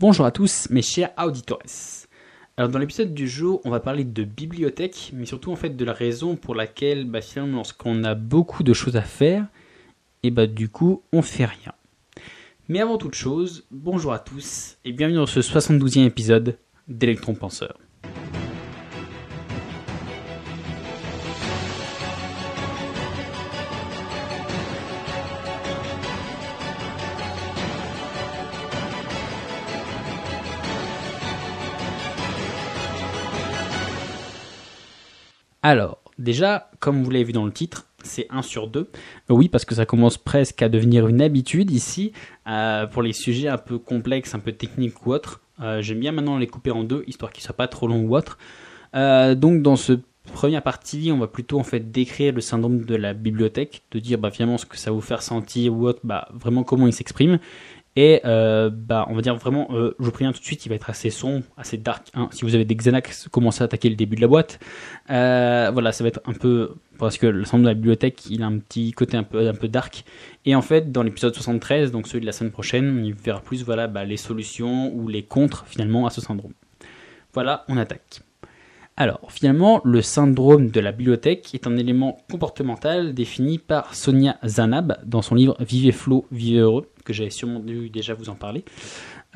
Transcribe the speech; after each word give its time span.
Bonjour 0.00 0.26
à 0.26 0.30
tous 0.30 0.68
mes 0.70 0.80
chers 0.80 1.10
auditores. 1.18 2.06
Alors 2.56 2.70
dans 2.70 2.78
l'épisode 2.78 3.14
du 3.14 3.26
jour, 3.26 3.60
on 3.64 3.70
va 3.70 3.80
parler 3.80 4.04
de 4.04 4.22
bibliothèque, 4.22 5.10
mais 5.12 5.26
surtout 5.26 5.50
en 5.50 5.56
fait 5.56 5.70
de 5.70 5.84
la 5.84 5.92
raison 5.92 6.36
pour 6.36 6.54
laquelle 6.54 7.04
bah, 7.04 7.20
finalement 7.20 7.56
lorsqu'on 7.56 8.04
a 8.04 8.14
beaucoup 8.14 8.62
de 8.62 8.72
choses 8.72 8.94
à 8.94 9.02
faire, 9.02 9.44
et 10.22 10.30
bah 10.30 10.46
du 10.46 10.68
coup 10.68 11.02
on 11.12 11.20
fait 11.20 11.46
rien. 11.46 11.72
Mais 12.68 12.78
avant 12.78 12.96
toute 12.96 13.16
chose, 13.16 13.66
bonjour 13.72 14.12
à 14.12 14.20
tous 14.20 14.78
et 14.84 14.92
bienvenue 14.92 15.16
dans 15.16 15.26
ce 15.26 15.40
72e 15.40 16.06
épisode 16.06 16.58
d'Electron 16.86 17.34
Penseur. 17.34 17.76
Alors, 35.68 35.98
déjà, 36.18 36.70
comme 36.80 37.02
vous 37.02 37.10
l'avez 37.10 37.24
vu 37.24 37.32
dans 37.32 37.44
le 37.44 37.52
titre, 37.52 37.84
c'est 38.02 38.26
1 38.30 38.40
sur 38.40 38.68
2. 38.68 38.90
Oui, 39.28 39.50
parce 39.50 39.66
que 39.66 39.74
ça 39.74 39.84
commence 39.84 40.16
presque 40.16 40.62
à 40.62 40.70
devenir 40.70 41.06
une 41.08 41.20
habitude 41.20 41.70
ici, 41.70 42.12
euh, 42.48 42.86
pour 42.86 43.02
les 43.02 43.12
sujets 43.12 43.48
un 43.48 43.58
peu 43.58 43.78
complexes, 43.78 44.34
un 44.34 44.38
peu 44.38 44.52
techniques 44.52 45.04
ou 45.04 45.12
autres. 45.12 45.42
Euh, 45.60 45.82
j'aime 45.82 46.00
bien 46.00 46.12
maintenant 46.12 46.38
les 46.38 46.46
couper 46.46 46.70
en 46.70 46.84
deux, 46.84 47.04
histoire 47.06 47.30
qu'ils 47.30 47.44
soient 47.44 47.54
pas 47.54 47.68
trop 47.68 47.86
longs 47.86 48.00
ou 48.00 48.16
autres. 48.16 48.38
Euh, 48.94 49.34
donc 49.34 49.60
dans 49.60 49.76
ce 49.76 50.00
première 50.32 50.62
partie, 50.62 51.10
on 51.12 51.18
va 51.18 51.26
plutôt 51.26 51.60
en 51.60 51.64
fait 51.64 51.90
décrire 51.90 52.32
le 52.32 52.40
syndrome 52.40 52.86
de 52.86 52.94
la 52.94 53.12
bibliothèque, 53.12 53.82
de 53.90 53.98
dire 53.98 54.16
bah, 54.16 54.30
finalement 54.30 54.56
ce 54.56 54.64
que 54.64 54.78
ça 54.78 54.90
vous 54.90 55.02
faire 55.02 55.20
sentir 55.20 55.74
ou 55.74 55.86
autre, 55.86 56.00
bah, 56.02 56.28
vraiment 56.32 56.64
comment 56.64 56.86
il 56.86 56.94
s'exprime. 56.94 57.38
Et 58.00 58.20
euh, 58.24 58.70
bah, 58.72 59.06
on 59.10 59.14
va 59.16 59.22
dire 59.22 59.34
vraiment, 59.34 59.66
euh, 59.72 59.92
je 59.98 60.04
vous 60.04 60.12
préviens 60.12 60.30
tout 60.30 60.38
de 60.38 60.44
suite, 60.44 60.64
il 60.64 60.68
va 60.68 60.76
être 60.76 60.88
assez 60.88 61.10
sombre, 61.10 61.44
assez 61.56 61.76
dark. 61.76 62.06
Hein. 62.14 62.28
Si 62.30 62.44
vous 62.44 62.54
avez 62.54 62.64
des 62.64 62.76
Xanax, 62.76 63.26
commencez 63.26 63.62
à 63.62 63.64
attaquer 63.64 63.88
le 63.88 63.96
début 63.96 64.14
de 64.14 64.20
la 64.20 64.28
boîte. 64.28 64.60
Euh, 65.10 65.70
voilà, 65.72 65.90
ça 65.90 66.04
va 66.04 66.08
être 66.08 66.20
un 66.24 66.32
peu 66.32 66.76
parce 66.96 67.18
que 67.18 67.26
le 67.26 67.44
centre 67.44 67.64
de 67.64 67.66
la 67.66 67.74
bibliothèque, 67.74 68.30
il 68.30 68.44
a 68.44 68.46
un 68.46 68.58
petit 68.58 68.92
côté 68.92 69.16
un 69.16 69.24
peu 69.24 69.66
dark. 69.66 70.04
Et 70.44 70.54
en 70.54 70.62
fait, 70.62 70.92
dans 70.92 71.02
l'épisode 71.02 71.34
73, 71.34 71.90
donc 71.90 72.06
celui 72.06 72.20
de 72.20 72.26
la 72.26 72.30
semaine 72.30 72.52
prochaine, 72.52 73.04
on 73.04 73.20
verra 73.20 73.40
plus 73.40 73.64
voilà 73.64 73.88
bah, 73.88 74.04
les 74.04 74.16
solutions 74.16 74.94
ou 74.94 75.08
les 75.08 75.24
contres 75.24 75.64
finalement 75.66 76.06
à 76.06 76.10
ce 76.10 76.20
syndrome. 76.20 76.52
Voilà, 77.34 77.64
on 77.66 77.76
attaque. 77.76 78.20
Alors, 79.00 79.30
finalement, 79.30 79.80
le 79.84 80.02
syndrome 80.02 80.70
de 80.70 80.80
la 80.80 80.90
bibliothèque 80.90 81.54
est 81.54 81.68
un 81.68 81.76
élément 81.76 82.18
comportemental 82.28 83.14
défini 83.14 83.58
par 83.58 83.94
Sonia 83.94 84.38
Zanab 84.44 84.98
dans 85.06 85.22
son 85.22 85.36
livre 85.36 85.56
Vivez 85.60 85.92
flot, 85.92 86.26
vivez 86.32 86.58
heureux, 86.58 86.90
que 87.04 87.12
j'avais 87.12 87.30
sûrement 87.30 87.60
dû 87.60 87.90
déjà 87.90 88.14
vous 88.14 88.28
en 88.28 88.34
parler. 88.34 88.64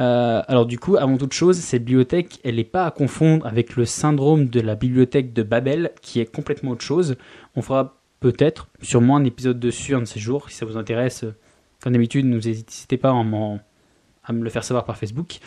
Euh, 0.01 0.43
alors 0.49 0.67
du 0.67 0.81
coup, 0.81 0.97
avant 0.97 1.17
toute 1.17 1.33
chose, 1.33 1.59
cette 1.59 1.85
bibliothèque, 1.85 2.41
elle 2.43 2.57
n'est 2.57 2.65
pas 2.65 2.87
à 2.87 2.91
confondre 2.91 3.47
avec 3.47 3.77
le 3.77 3.85
syndrome 3.85 4.49
de 4.49 4.61
la 4.61 4.75
bibliothèque 4.75 5.33
de 5.33 5.45
Babel, 5.45 5.93
qui 6.03 6.19
est 6.19 6.27
complètement 6.27 6.73
autre 6.73 6.85
chose. 6.85 7.15
On 7.55 7.63
fera 7.63 8.01
peut-être, 8.19 8.67
sûrement 8.81 9.15
un 9.15 9.25
épisode 9.25 9.61
dessus 9.61 9.95
un 9.95 10.01
de 10.01 10.07
ces 10.07 10.19
jours, 10.19 10.51
si 10.51 10.57
ça 10.57 10.67
vous 10.67 10.77
intéresse. 10.77 11.25
Comme 11.85 11.93
d'habitude, 11.93 12.27
n'hésitez 12.27 12.97
pas 12.97 13.11
à, 13.11 13.25
à 14.25 14.33
me 14.33 14.43
le 14.43 14.51
faire 14.51 14.65
savoir 14.65 14.85
par 14.85 14.97
Facebook. 14.97 15.39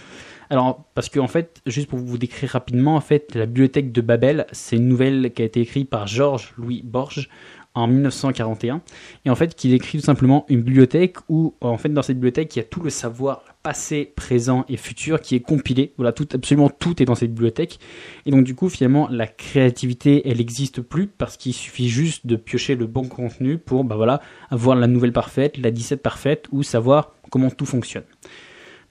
Alors, 0.49 0.85
parce 0.93 1.09
qu'en 1.09 1.23
en 1.23 1.27
fait, 1.27 1.61
juste 1.65 1.89
pour 1.89 1.99
vous 1.99 2.17
décrire 2.17 2.51
rapidement, 2.51 2.95
en 2.95 3.01
fait, 3.01 3.35
la 3.35 3.45
bibliothèque 3.45 3.91
de 3.91 4.01
Babel, 4.01 4.45
c'est 4.51 4.75
une 4.75 4.87
nouvelle 4.87 5.31
qui 5.33 5.41
a 5.41 5.45
été 5.45 5.61
écrite 5.61 5.89
par 5.89 6.07
Georges 6.07 6.53
Louis 6.57 6.81
Borges 6.83 7.29
en 7.75 7.87
1941, 7.87 8.81
et 9.25 9.29
en 9.29 9.35
fait, 9.35 9.53
qui 9.53 9.69
décrit 9.69 9.99
tout 9.99 10.05
simplement 10.05 10.45
une 10.47 10.61
bibliothèque 10.61 11.17
où, 11.27 11.55
en 11.59 11.77
fait, 11.77 11.89
dans 11.89 12.01
cette 12.01 12.15
bibliothèque, 12.15 12.55
il 12.55 12.59
y 12.59 12.61
a 12.61 12.65
tout 12.65 12.81
le 12.81 12.89
savoir 12.89 13.43
passé, 13.63 14.13
présent 14.15 14.63
et 14.69 14.77
futur 14.77 15.19
qui 15.19 15.35
est 15.35 15.41
compilé. 15.41 15.91
Voilà, 15.97 16.13
tout, 16.13 16.27
absolument 16.33 16.69
tout 16.69 17.01
est 17.01 17.05
dans 17.05 17.15
cette 17.15 17.33
bibliothèque. 17.33 17.79
Et 18.25 18.31
donc, 18.31 18.45
du 18.45 18.55
coup, 18.55 18.69
finalement, 18.69 19.09
la 19.09 19.27
créativité, 19.27 20.29
elle 20.29 20.37
n'existe 20.37 20.81
plus 20.81 21.07
parce 21.07 21.35
qu'il 21.35 21.53
suffit 21.53 21.89
juste 21.89 22.25
de 22.25 22.37
piocher 22.37 22.75
le 22.75 22.87
bon 22.87 23.09
contenu 23.09 23.57
pour, 23.57 23.83
bah 23.83 23.97
voilà, 23.97 24.21
avoir 24.49 24.77
la 24.77 24.87
nouvelle 24.87 25.11
parfaite, 25.11 25.57
la 25.57 25.71
17 25.71 26.01
parfaite, 26.01 26.45
ou 26.53 26.63
savoir 26.63 27.13
comment 27.29 27.49
tout 27.49 27.65
fonctionne. 27.65 28.03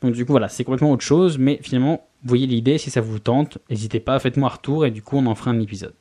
Donc 0.04 0.12
du 0.12 0.26
coup 0.26 0.32
voilà, 0.32 0.50
c'est 0.50 0.64
complètement 0.64 0.92
autre 0.92 1.02
chose, 1.02 1.38
mais 1.38 1.58
finalement, 1.62 2.06
voyez 2.24 2.46
l'idée, 2.46 2.76
si 2.76 2.90
ça 2.90 3.00
vous 3.00 3.18
tente, 3.18 3.56
n'hésitez 3.70 4.00
pas, 4.00 4.18
faites-moi 4.18 4.50
un 4.50 4.52
retour 4.52 4.84
et 4.84 4.90
du 4.90 5.00
coup 5.00 5.16
on 5.16 5.24
en 5.24 5.34
fera 5.34 5.50
un 5.50 5.60
épisode. 5.60 5.94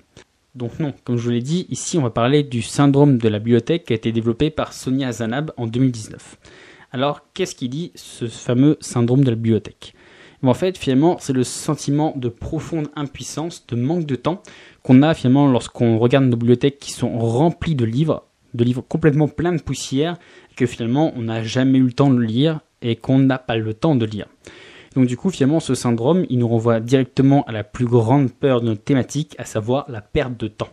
Donc 0.56 0.78
non, 0.80 0.94
comme 1.06 1.16
je 1.16 1.24
vous 1.24 1.30
l'ai 1.30 1.42
dit, 1.42 1.68
ici 1.70 1.98
on 1.98 2.02
va 2.02 2.10
parler 2.10 2.44
du 2.44 2.62
syndrome 2.62 3.18
de 3.18 3.30
la 3.30 3.40
bibliothèque 3.40 3.86
qui 3.86 3.94
a 3.94 3.96
été 3.96 4.12
développé 4.12 4.50
par 4.50 4.74
Sonia 4.74 5.14
Zanab 5.14 5.54
en 5.56 5.68
2019. 5.68 6.38
Alors 6.92 7.22
qu'est-ce 7.34 7.56
qu'il 7.56 7.70
dit 7.70 7.94
ce 7.96 8.28
fameux 8.28 8.76
syndrome 8.82 9.24
de 9.24 9.30
la 9.30 9.38
bibliothèque? 9.38 9.94
En 10.44 10.54
fait, 10.54 10.78
finalement, 10.78 11.16
c'est 11.22 11.32
le 11.32 11.46
sentiment 11.46 12.14
de 12.18 12.28
profonde 12.28 12.90
impuissance, 12.98 13.66
de 13.68 13.78
manque 13.78 14.06
de 14.06 14.18
temps 14.18 14.44
qu'on 14.82 15.02
a 15.02 15.14
finalement 15.14 15.48
lorsqu'on 15.48 15.98
regarde 15.98 16.26
nos 16.26 16.36
bibliothèques 16.36 16.80
qui 16.80 16.92
sont 16.92 17.18
remplies 17.18 17.76
de 17.76 17.86
livres, 17.86 18.26
de 18.54 18.66
livres 18.66 18.84
complètement 18.86 19.30
pleins 19.30 19.54
de 19.54 19.62
poussière, 19.62 20.18
que 20.58 20.66
finalement 20.66 21.14
on 21.16 21.22
n'a 21.22 21.42
jamais 21.42 21.78
eu 21.78 21.84
le 21.84 21.94
temps 21.94 22.14
de 22.14 22.20
lire 22.20 22.60
et 22.84 22.96
qu'on 22.96 23.18
n'a 23.18 23.40
pas 23.40 23.58
le 23.58 23.74
temps 23.74 23.96
de 23.96 24.06
lire. 24.06 24.28
Donc 24.96 25.08
du 25.08 25.18
coup, 25.18 25.32
finalement, 25.32 25.60
ce 25.60 25.74
syndrome, 25.74 26.26
il 26.30 26.38
nous 26.38 26.48
renvoie 26.48 26.80
directement 26.80 27.44
à 27.46 27.52
la 27.52 27.64
plus 27.64 27.86
grande 27.86 28.32
peur 28.32 28.62
de 28.62 28.68
notre 28.68 28.84
thématique, 28.84 29.36
à 29.40 29.46
savoir 29.46 29.86
la 29.90 30.02
perte 30.02 30.40
de 30.40 30.48
temps. 30.48 30.70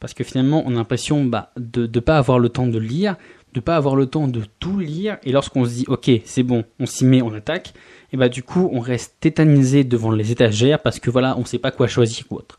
Parce 0.00 0.14
que 0.14 0.22
finalement, 0.22 0.62
on 0.66 0.72
a 0.72 0.76
l'impression 0.76 1.24
bah, 1.24 1.50
de 1.56 1.86
ne 1.86 2.00
pas 2.00 2.18
avoir 2.18 2.38
le 2.38 2.50
temps 2.50 2.66
de 2.66 2.78
lire, 2.78 3.16
de 3.54 3.60
pas 3.60 3.76
avoir 3.76 3.96
le 3.96 4.06
temps 4.06 4.28
de 4.28 4.42
tout 4.60 4.78
lire, 4.78 5.16
et 5.24 5.32
lorsqu'on 5.32 5.64
se 5.64 5.70
dit, 5.70 5.84
ok, 5.88 6.10
c'est 6.24 6.42
bon, 6.42 6.64
on 6.78 6.86
s'y 6.86 7.04
met, 7.06 7.22
on 7.22 7.32
attaque, 7.32 7.72
et 8.12 8.16
bah 8.16 8.28
du 8.28 8.42
coup, 8.42 8.68
on 8.72 8.80
reste 8.80 9.16
tétanisé 9.20 9.84
devant 9.84 10.10
les 10.10 10.30
étagères 10.30 10.80
parce 10.80 11.00
que 11.00 11.10
voilà, 11.10 11.36
on 11.36 11.40
ne 11.40 11.46
sait 11.46 11.58
pas 11.58 11.70
quoi 11.70 11.88
choisir 11.88 12.24
ou 12.30 12.36
autre. 12.36 12.58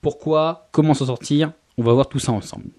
Pourquoi 0.00 0.68
Comment 0.72 0.94
s'en 0.94 1.06
sortir 1.06 1.52
On 1.76 1.82
va 1.82 1.92
voir 1.92 2.08
tout 2.08 2.18
ça 2.18 2.32
ensemble. 2.32 2.70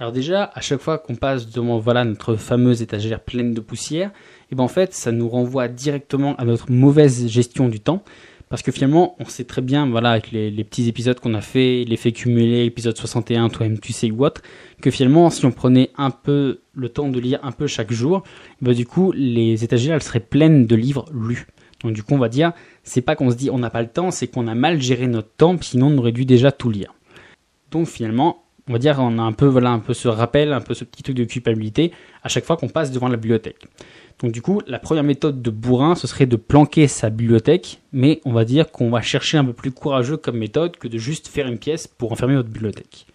Alors 0.00 0.12
déjà, 0.12 0.50
à 0.54 0.62
chaque 0.62 0.80
fois 0.80 0.96
qu'on 0.96 1.14
passe 1.14 1.50
devant 1.50 1.78
voilà 1.78 2.06
notre 2.06 2.34
fameuse 2.34 2.80
étagère 2.80 3.20
pleine 3.20 3.52
de 3.52 3.60
poussière, 3.60 4.08
et 4.08 4.52
eh 4.52 4.54
ben 4.54 4.64
en 4.64 4.68
fait, 4.68 4.94
ça 4.94 5.12
nous 5.12 5.28
renvoie 5.28 5.68
directement 5.68 6.34
à 6.36 6.46
notre 6.46 6.72
mauvaise 6.72 7.28
gestion 7.28 7.68
du 7.68 7.80
temps, 7.80 8.02
parce 8.48 8.62
que 8.62 8.72
finalement, 8.72 9.14
on 9.18 9.26
sait 9.26 9.44
très 9.44 9.60
bien, 9.60 9.86
voilà, 9.86 10.12
avec 10.12 10.32
les, 10.32 10.64
petits 10.64 10.88
épisodes 10.88 11.20
qu'on 11.20 11.34
a 11.34 11.42
fait, 11.42 11.84
l'effet 11.86 12.12
cumulé, 12.12 12.64
épisode 12.64 12.96
61, 12.96 13.50
toi-même 13.50 13.78
tu 13.78 13.92
sais 13.92 14.10
ou 14.10 14.24
autre, 14.24 14.40
que 14.80 14.90
finalement, 14.90 15.28
si 15.28 15.44
on 15.44 15.52
prenait 15.52 15.90
un 15.98 16.10
peu 16.10 16.62
le 16.72 16.88
temps 16.88 17.10
de 17.10 17.20
lire 17.20 17.38
un 17.42 17.52
peu 17.52 17.66
chaque 17.66 17.92
jour, 17.92 18.22
eh 18.62 18.64
ben 18.64 18.72
du 18.72 18.86
coup, 18.86 19.12
les 19.12 19.64
étagères 19.64 19.94
elles 19.96 20.02
seraient 20.02 20.20
pleines 20.20 20.66
de 20.66 20.76
livres 20.76 21.04
lus. 21.12 21.46
Donc 21.84 21.92
du 21.92 22.02
coup, 22.02 22.14
on 22.14 22.18
va 22.18 22.30
dire, 22.30 22.52
c'est 22.84 23.02
pas 23.02 23.16
qu'on 23.16 23.30
se 23.30 23.36
dit 23.36 23.50
on 23.50 23.58
n'a 23.58 23.68
pas 23.68 23.82
le 23.82 23.88
temps, 23.88 24.10
c'est 24.10 24.28
qu'on 24.28 24.48
a 24.48 24.54
mal 24.54 24.80
géré 24.80 25.06
notre 25.08 25.30
temps, 25.36 25.58
sinon 25.60 25.88
on 25.88 25.98
aurait 25.98 26.12
dû 26.12 26.24
déjà 26.24 26.52
tout 26.52 26.70
lire. 26.70 26.94
Donc 27.70 27.86
finalement, 27.86 28.44
on 28.70 28.72
va 28.72 28.78
dire 28.78 28.96
on 29.00 29.18
a 29.18 29.22
un 29.22 29.32
peu 29.32 29.46
voilà 29.46 29.70
un 29.70 29.80
peu 29.80 29.94
ce 29.94 30.06
rappel, 30.06 30.52
un 30.52 30.60
peu 30.60 30.74
ce 30.74 30.84
petit 30.84 31.02
truc 31.02 31.16
de 31.16 31.24
culpabilité 31.24 31.90
à 32.22 32.28
chaque 32.28 32.44
fois 32.44 32.56
qu'on 32.56 32.68
passe 32.68 32.92
devant 32.92 33.08
la 33.08 33.16
bibliothèque. 33.16 33.66
Donc 34.20 34.30
du 34.30 34.42
coup, 34.42 34.60
la 34.68 34.78
première 34.78 35.02
méthode 35.02 35.42
de 35.42 35.50
bourrin, 35.50 35.96
ce 35.96 36.06
serait 36.06 36.26
de 36.26 36.36
planquer 36.36 36.86
sa 36.86 37.10
bibliothèque, 37.10 37.80
mais 37.92 38.20
on 38.24 38.32
va 38.32 38.44
dire 38.44 38.70
qu'on 38.70 38.88
va 38.90 39.02
chercher 39.02 39.38
un 39.38 39.44
peu 39.44 39.54
plus 39.54 39.72
courageux 39.72 40.16
comme 40.16 40.38
méthode 40.38 40.76
que 40.76 40.86
de 40.86 40.98
juste 40.98 41.26
faire 41.26 41.48
une 41.48 41.58
pièce 41.58 41.88
pour 41.88 42.12
enfermer 42.12 42.36
votre 42.36 42.48
bibliothèque. 42.48 43.06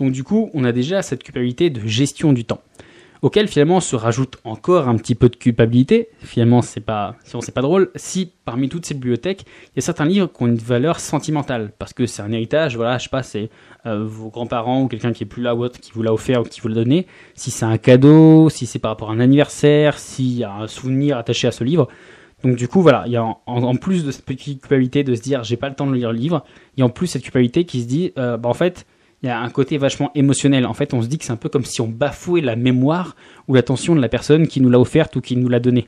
Donc 0.00 0.10
du 0.10 0.24
coup, 0.24 0.50
on 0.52 0.64
a 0.64 0.72
déjà 0.72 1.02
cette 1.02 1.22
culpabilité 1.22 1.70
de 1.70 1.86
gestion 1.86 2.32
du 2.32 2.44
temps 2.44 2.62
auquel 3.22 3.46
finalement 3.46 3.80
se 3.80 3.94
rajoute 3.94 4.38
encore 4.42 4.88
un 4.88 4.96
petit 4.96 5.14
peu 5.14 5.28
de 5.28 5.36
culpabilité. 5.36 6.08
Finalement, 6.18 6.60
c'est 6.60 6.80
pas, 6.80 7.14
c'est 7.24 7.54
pas 7.54 7.62
drôle. 7.62 7.90
Si 7.94 8.32
parmi 8.44 8.68
toutes 8.68 8.84
ces 8.84 8.94
bibliothèques, 8.94 9.44
il 9.66 9.76
y 9.76 9.78
a 9.78 9.80
certains 9.80 10.04
livres 10.04 10.26
qui 10.26 10.42
ont 10.42 10.48
une 10.48 10.56
valeur 10.56 10.98
sentimentale, 10.98 11.72
parce 11.78 11.92
que 11.92 12.04
c'est 12.06 12.20
un 12.22 12.32
héritage, 12.32 12.74
voilà, 12.76 12.98
je 12.98 13.04
sais 13.04 13.10
pas, 13.10 13.22
c'est 13.22 13.48
euh, 13.86 14.04
vos 14.04 14.28
grands-parents 14.28 14.82
ou 14.82 14.88
quelqu'un 14.88 15.12
qui 15.12 15.22
est 15.22 15.26
plus 15.26 15.42
là 15.42 15.54
ou 15.54 15.62
autre 15.62 15.78
qui 15.78 15.92
vous 15.92 16.02
l'a 16.02 16.12
offert 16.12 16.42
ou 16.42 16.44
qui 16.44 16.60
vous 16.60 16.68
l'a 16.68 16.74
donné. 16.74 17.06
Si 17.34 17.52
c'est 17.52 17.64
un 17.64 17.78
cadeau, 17.78 18.50
si 18.50 18.66
c'est 18.66 18.80
par 18.80 18.90
rapport 18.90 19.10
à 19.10 19.14
un 19.14 19.20
anniversaire, 19.20 19.98
s'il 19.98 20.36
y 20.36 20.44
a 20.44 20.52
un 20.52 20.66
souvenir 20.66 21.16
attaché 21.16 21.46
à 21.46 21.52
ce 21.52 21.62
livre. 21.62 21.86
Donc 22.42 22.56
du 22.56 22.66
coup, 22.66 22.82
voilà, 22.82 23.04
il 23.06 23.12
y 23.12 23.16
a 23.16 23.24
en, 23.46 23.76
plus 23.76 24.04
de 24.04 24.10
cette 24.10 24.24
petite 24.24 24.60
culpabilité 24.62 25.04
de 25.04 25.14
se 25.14 25.22
dire 25.22 25.44
j'ai 25.44 25.56
pas 25.56 25.68
le 25.68 25.76
temps 25.76 25.86
de 25.86 25.94
lire 25.94 26.10
le 26.10 26.18
livre, 26.18 26.44
il 26.76 26.80
y 26.80 26.82
a 26.82 26.86
en 26.86 26.90
plus 26.90 27.06
cette 27.06 27.22
culpabilité 27.22 27.64
qui 27.64 27.82
se 27.82 27.86
dit 27.86 28.12
euh, 28.18 28.36
bah, 28.36 28.48
en 28.48 28.54
fait 28.54 28.84
il 29.22 29.26
y 29.26 29.28
a 29.28 29.40
un 29.40 29.50
côté 29.50 29.78
vachement 29.78 30.10
émotionnel. 30.14 30.66
En 30.66 30.74
fait, 30.74 30.94
on 30.94 31.02
se 31.02 31.06
dit 31.06 31.18
que 31.18 31.24
c'est 31.24 31.32
un 31.32 31.36
peu 31.36 31.48
comme 31.48 31.64
si 31.64 31.80
on 31.80 31.88
bafouait 31.88 32.40
la 32.40 32.56
mémoire 32.56 33.14
ou 33.46 33.54
l'attention 33.54 33.94
de 33.94 34.00
la 34.00 34.08
personne 34.08 34.48
qui 34.48 34.60
nous 34.60 34.68
l'a 34.68 34.80
offerte 34.80 35.14
ou 35.16 35.20
qui 35.20 35.36
nous 35.36 35.48
l'a 35.48 35.60
donnée. 35.60 35.86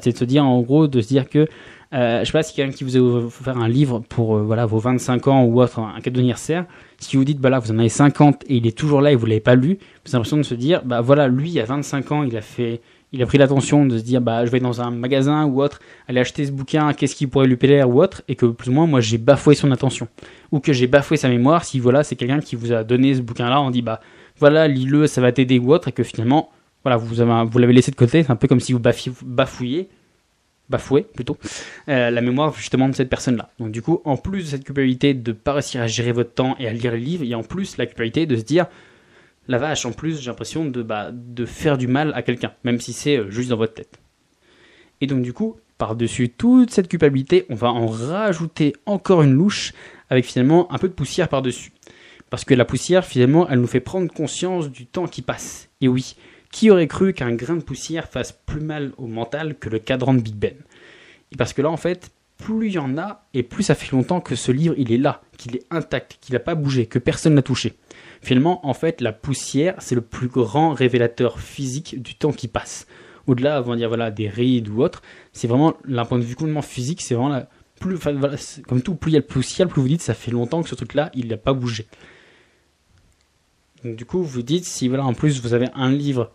c'est 0.00 0.12
de 0.12 0.16
se 0.16 0.24
dire, 0.24 0.44
en 0.44 0.60
gros, 0.60 0.86
de 0.86 1.00
se 1.00 1.08
dire 1.08 1.28
que, 1.28 1.48
euh, 1.94 2.20
je 2.20 2.24
sais 2.24 2.32
pas 2.32 2.42
si 2.42 2.54
quelqu'un 2.54 2.72
qui 2.72 2.84
vous 2.84 2.96
a 2.96 3.00
offert 3.00 3.56
un 3.56 3.68
livre 3.68 4.00
pour 4.08 4.36
euh, 4.36 4.42
voilà 4.42 4.66
vos 4.66 4.78
25 4.78 5.26
ans 5.28 5.44
ou 5.44 5.60
autre, 5.60 5.80
un 5.80 6.00
cadeau 6.00 6.16
d'anniversaire, 6.16 6.66
si 6.98 7.16
vous 7.16 7.24
dites, 7.24 7.40
bah 7.40 7.50
là, 7.50 7.58
vous 7.58 7.72
en 7.72 7.78
avez 7.78 7.88
50 7.88 8.44
et 8.48 8.56
il 8.56 8.66
est 8.66 8.76
toujours 8.76 9.00
là 9.00 9.10
et 9.12 9.16
vous 9.16 9.26
l'avez 9.26 9.40
pas 9.40 9.56
lu, 9.56 9.78
vous 10.04 10.10
avez 10.10 10.18
l'impression 10.18 10.36
de 10.36 10.42
se 10.42 10.54
dire, 10.54 10.82
bah 10.84 11.00
voilà, 11.00 11.26
lui, 11.26 11.48
il 11.48 11.54
y 11.54 11.60
a 11.60 11.64
25 11.64 12.12
ans, 12.12 12.22
il 12.22 12.36
a 12.36 12.40
fait, 12.40 12.80
il 13.12 13.22
a 13.22 13.26
pris 13.26 13.38
l'attention 13.38 13.86
de 13.86 13.98
se 13.98 14.02
dire 14.02 14.20
bah 14.20 14.44
je 14.44 14.50
vais 14.50 14.60
dans 14.60 14.80
un 14.80 14.90
magasin 14.90 15.44
ou 15.46 15.62
autre 15.62 15.80
aller 16.08 16.20
acheter 16.20 16.44
ce 16.44 16.52
bouquin 16.52 16.92
qu'est-ce 16.92 17.14
qui 17.14 17.26
pourrait 17.26 17.46
lui 17.46 17.56
plaire 17.56 17.88
ou 17.88 18.02
autre 18.02 18.22
et 18.28 18.34
que 18.34 18.46
plus 18.46 18.70
ou 18.70 18.72
moins 18.72 18.86
moi 18.86 19.00
j'ai 19.00 19.18
bafoué 19.18 19.54
son 19.54 19.70
attention 19.70 20.08
ou 20.52 20.60
que 20.60 20.72
j'ai 20.72 20.86
bafoué 20.86 21.16
sa 21.16 21.28
mémoire 21.28 21.64
si 21.64 21.78
voilà 21.78 22.04
c'est 22.04 22.16
quelqu'un 22.16 22.40
qui 22.40 22.56
vous 22.56 22.72
a 22.72 22.84
donné 22.84 23.14
ce 23.14 23.20
bouquin 23.20 23.48
là 23.48 23.60
on 23.60 23.70
dit 23.70 23.82
bah 23.82 24.00
voilà 24.38 24.68
lis-le 24.68 25.06
ça 25.06 25.20
va 25.20 25.32
t'aider 25.32 25.58
ou 25.58 25.72
autre 25.72 25.88
et 25.88 25.92
que 25.92 26.02
finalement 26.02 26.50
voilà 26.82 26.96
vous 26.96 27.20
avez 27.20 27.48
vous 27.48 27.58
l'avez 27.58 27.72
laissé 27.72 27.90
de 27.90 27.96
côté 27.96 28.22
c'est 28.22 28.30
un 28.30 28.36
peu 28.36 28.48
comme 28.48 28.60
si 28.60 28.72
vous 28.72 28.80
bafouillez 28.80 29.88
bafouer 30.68 31.02
plutôt 31.02 31.36
euh, 31.88 32.10
la 32.10 32.20
mémoire 32.20 32.54
justement 32.54 32.88
de 32.88 32.94
cette 32.94 33.08
personne-là. 33.08 33.50
Donc 33.58 33.70
du 33.70 33.82
coup, 33.82 34.00
en 34.04 34.16
plus 34.16 34.42
de 34.42 34.48
cette 34.48 34.64
culpabilité 34.64 35.14
de 35.14 35.32
pas 35.32 35.52
réussir 35.54 35.80
à 35.80 35.86
gérer 35.86 36.12
votre 36.12 36.32
temps 36.32 36.56
et 36.58 36.66
à 36.66 36.72
lire 36.72 36.92
les 36.92 37.00
livres, 37.00 37.24
il 37.24 37.28
y 37.28 37.34
a 37.34 37.38
en 37.38 37.42
plus 37.42 37.76
la 37.76 37.86
culpabilité 37.86 38.26
de 38.26 38.36
se 38.36 38.42
dire 38.42 38.66
la 39.48 39.58
vache, 39.58 39.86
en 39.86 39.92
plus 39.92 40.20
j'ai 40.20 40.30
l'impression 40.30 40.64
de, 40.64 40.82
bah, 40.82 41.10
de 41.12 41.44
faire 41.44 41.78
du 41.78 41.86
mal 41.86 42.12
à 42.14 42.22
quelqu'un, 42.22 42.52
même 42.64 42.80
si 42.80 42.92
c'est 42.92 43.18
euh, 43.18 43.30
juste 43.30 43.50
dans 43.50 43.56
votre 43.56 43.74
tête. 43.74 43.98
Et 45.00 45.06
donc 45.06 45.22
du 45.22 45.32
coup, 45.32 45.56
par-dessus 45.78 46.30
toute 46.30 46.70
cette 46.70 46.88
culpabilité, 46.88 47.46
on 47.50 47.54
va 47.54 47.68
en 47.68 47.86
rajouter 47.86 48.74
encore 48.86 49.22
une 49.22 49.32
louche 49.32 49.72
avec 50.08 50.24
finalement 50.24 50.72
un 50.72 50.78
peu 50.78 50.88
de 50.88 50.94
poussière 50.94 51.28
par-dessus. 51.28 51.72
Parce 52.30 52.44
que 52.44 52.54
la 52.54 52.64
poussière, 52.64 53.04
finalement, 53.04 53.48
elle 53.48 53.60
nous 53.60 53.66
fait 53.66 53.80
prendre 53.80 54.12
conscience 54.12 54.70
du 54.70 54.86
temps 54.86 55.06
qui 55.06 55.22
passe. 55.22 55.68
Et 55.80 55.88
oui, 55.88 56.16
qui 56.50 56.70
aurait 56.70 56.88
cru 56.88 57.12
qu'un 57.12 57.32
grain 57.32 57.56
de 57.56 57.62
poussière 57.62 58.08
fasse 58.08 58.32
plus 58.32 58.60
mal 58.60 58.92
au 58.96 59.06
mental 59.06 59.56
que 59.56 59.68
le 59.68 59.78
cadran 59.78 60.14
de 60.14 60.20
Big 60.20 60.34
Ben? 60.34 60.56
Et 61.32 61.36
parce 61.36 61.52
que 61.52 61.62
là, 61.62 61.70
en 61.70 61.76
fait, 61.76 62.10
plus 62.46 62.68
il 62.68 62.74
y 62.74 62.78
en 62.78 62.96
a, 62.96 63.26
et 63.34 63.42
plus 63.42 63.64
ça 63.64 63.74
fait 63.74 63.90
longtemps 63.90 64.20
que 64.20 64.36
ce 64.36 64.52
livre, 64.52 64.76
il 64.78 64.92
est 64.92 64.98
là, 64.98 65.20
qu'il 65.36 65.56
est 65.56 65.66
intact, 65.72 66.18
qu'il 66.20 66.32
n'a 66.34 66.38
pas 66.38 66.54
bougé, 66.54 66.86
que 66.86 67.00
personne 67.00 67.34
n'a 67.34 67.42
touché. 67.42 67.74
Finalement, 68.22 68.64
en 68.64 68.72
fait, 68.72 69.00
la 69.00 69.12
poussière, 69.12 69.74
c'est 69.80 69.96
le 69.96 70.00
plus 70.00 70.28
grand 70.28 70.72
révélateur 70.72 71.40
physique 71.40 72.00
du 72.00 72.14
temps 72.14 72.30
qui 72.30 72.46
passe. 72.46 72.86
Au-delà, 73.26 73.56
avant 73.56 73.72
de 73.72 73.78
dire 73.78 73.88
voilà, 73.88 74.12
des 74.12 74.28
rides 74.28 74.68
ou 74.68 74.80
autre, 74.80 75.02
c'est 75.32 75.48
vraiment, 75.48 75.74
d'un 75.88 76.04
point 76.04 76.20
de 76.20 76.24
vue 76.24 76.36
complètement 76.36 76.62
physique, 76.62 77.02
c'est 77.02 77.14
vraiment 77.14 77.30
la, 77.30 77.48
plus, 77.80 77.98
comme 78.68 78.80
tout, 78.80 78.94
plus 78.94 79.10
il 79.10 79.14
y 79.14 79.18
a 79.18 79.22
de 79.22 79.26
poussière, 79.26 79.66
plus 79.66 79.82
vous 79.82 79.88
dites, 79.88 80.02
ça 80.02 80.14
fait 80.14 80.30
longtemps 80.30 80.62
que 80.62 80.68
ce 80.68 80.76
truc-là, 80.76 81.10
il 81.14 81.26
n'a 81.26 81.36
pas 81.38 81.52
bougé. 81.52 81.88
Donc, 83.82 83.96
du 83.96 84.04
coup, 84.04 84.22
vous 84.22 84.42
dites, 84.42 84.66
si 84.66 84.86
voilà, 84.86 85.04
en 85.04 85.14
plus 85.14 85.40
vous 85.42 85.52
avez 85.52 85.66
un 85.74 85.90
livre 85.90 86.30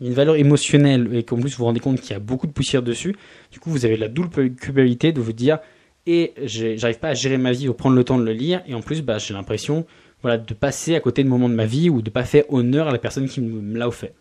qui 0.00 0.06
a 0.06 0.08
une 0.08 0.14
valeur 0.14 0.36
émotionnelle 0.36 1.08
et 1.12 1.22
qu'en 1.22 1.36
plus 1.36 1.50
vous 1.50 1.58
vous 1.58 1.64
rendez 1.64 1.80
compte 1.80 2.00
qu'il 2.00 2.12
y 2.12 2.16
a 2.16 2.20
beaucoup 2.20 2.46
de 2.46 2.52
poussière 2.52 2.82
dessus, 2.82 3.14
du 3.52 3.60
coup 3.60 3.70
vous 3.70 3.84
avez 3.84 3.96
la 3.96 4.08
double 4.08 4.54
culpabilité 4.54 5.12
de 5.12 5.20
vous 5.20 5.32
dire, 5.32 5.58
et 6.06 6.32
j'arrive 6.44 6.98
pas 6.98 7.08
à 7.08 7.14
gérer 7.14 7.38
ma 7.38 7.52
vie 7.52 7.68
ou 7.68 7.74
prendre 7.74 7.96
le 7.96 8.04
temps 8.04 8.18
de 8.18 8.24
le 8.24 8.32
lire, 8.32 8.62
et 8.66 8.74
en 8.74 8.80
plus 8.80 9.02
bah, 9.02 9.18
j'ai 9.18 9.34
l'impression 9.34 9.86
voilà, 10.22 10.38
de 10.38 10.54
passer 10.54 10.94
à 10.94 11.00
côté 11.00 11.22
de 11.22 11.28
moments 11.28 11.48
de 11.48 11.54
ma 11.54 11.66
vie 11.66 11.90
ou 11.90 12.02
de 12.02 12.10
pas 12.10 12.24
faire 12.24 12.44
honneur 12.48 12.88
à 12.88 12.92
la 12.92 12.98
personne 12.98 13.28
qui 13.28 13.40
me 13.40 13.78
l'a 13.78 13.88
offert. 13.88 14.12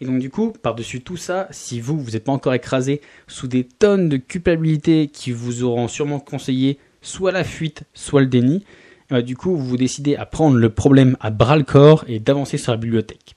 Et 0.00 0.04
donc 0.04 0.18
du 0.18 0.30
coup, 0.30 0.52
par-dessus 0.52 1.00
tout 1.00 1.16
ça, 1.16 1.46
si 1.50 1.80
vous, 1.80 1.98
vous 1.98 2.10
n'êtes 2.10 2.24
pas 2.24 2.32
encore 2.32 2.54
écrasé 2.54 3.00
sous 3.28 3.46
des 3.46 3.64
tonnes 3.64 4.08
de 4.08 4.16
culpabilité 4.16 5.08
qui 5.08 5.30
vous 5.30 5.62
auront 5.62 5.86
sûrement 5.86 6.18
conseillé 6.18 6.78
soit 7.02 7.32
la 7.32 7.44
fuite, 7.44 7.84
soit 7.94 8.20
le 8.20 8.26
déni, 8.26 8.64
bah, 9.10 9.22
du 9.22 9.36
coup, 9.36 9.56
vous 9.56 9.76
décidez 9.76 10.16
à 10.16 10.26
prendre 10.26 10.56
le 10.56 10.70
problème 10.70 11.16
à 11.20 11.30
bras 11.30 11.56
le 11.56 11.64
corps 11.64 12.04
et 12.08 12.18
d'avancer 12.18 12.56
sur 12.56 12.72
la 12.72 12.78
bibliothèque. 12.78 13.36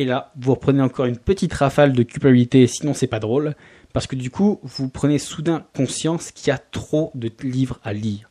Et 0.00 0.06
là, 0.06 0.32
vous 0.40 0.52
reprenez 0.52 0.80
encore 0.80 1.04
une 1.04 1.18
petite 1.18 1.52
rafale 1.52 1.92
de 1.92 2.02
culpabilité, 2.02 2.66
sinon 2.66 2.94
c'est 2.94 3.06
pas 3.06 3.18
drôle, 3.18 3.54
parce 3.92 4.06
que 4.06 4.16
du 4.16 4.30
coup, 4.30 4.58
vous 4.62 4.88
prenez 4.88 5.18
soudain 5.18 5.66
conscience 5.76 6.32
qu'il 6.32 6.48
y 6.48 6.50
a 6.52 6.56
trop 6.56 7.12
de 7.14 7.30
livres 7.42 7.78
à 7.84 7.92
lire. 7.92 8.30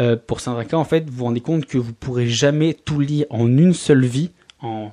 Euh, 0.00 0.16
pour 0.16 0.40
certains 0.40 0.64
cas, 0.64 0.76
en 0.76 0.84
fait, 0.84 1.08
vous 1.08 1.18
vous 1.18 1.24
rendez 1.26 1.40
compte 1.40 1.66
que 1.66 1.78
vous 1.78 1.92
pourrez 1.92 2.26
jamais 2.26 2.74
tout 2.74 2.98
lire 2.98 3.24
en 3.30 3.46
une 3.46 3.72
seule 3.72 4.04
vie, 4.04 4.32
en, 4.60 4.90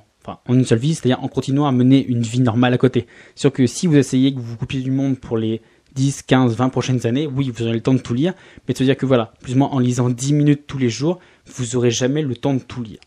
une 0.48 0.64
seule 0.64 0.78
vie, 0.78 0.94
c'est-à-dire 0.94 1.20
en 1.20 1.26
continuant 1.26 1.66
à 1.66 1.72
mener 1.72 2.06
une 2.06 2.22
vie 2.22 2.38
normale 2.38 2.74
à 2.74 2.78
côté. 2.78 3.08
Sûr 3.34 3.52
que 3.52 3.66
si 3.66 3.88
vous 3.88 3.96
essayez 3.96 4.32
que 4.32 4.38
vous 4.38 4.52
vous 4.52 4.56
coupiez 4.56 4.82
du 4.82 4.92
monde 4.92 5.18
pour 5.18 5.36
les 5.36 5.62
10, 5.96 6.22
15, 6.22 6.54
20 6.54 6.68
prochaines 6.68 7.08
années, 7.08 7.26
oui, 7.26 7.50
vous 7.52 7.64
aurez 7.64 7.72
le 7.72 7.80
temps 7.80 7.94
de 7.94 7.98
tout 7.98 8.14
lire, 8.14 8.34
mais 8.68 8.74
de 8.74 8.78
se 8.78 8.84
dire 8.84 8.96
que 8.96 9.04
voilà, 9.04 9.32
plus 9.42 9.54
ou 9.54 9.58
moins 9.58 9.70
en 9.70 9.80
lisant 9.80 10.10
10 10.10 10.32
minutes 10.32 10.68
tous 10.68 10.78
les 10.78 10.90
jours, 10.90 11.18
vous 11.46 11.74
aurez 11.74 11.90
jamais 11.90 12.22
le 12.22 12.36
temps 12.36 12.54
de 12.54 12.60
tout 12.60 12.84
lire. 12.84 13.00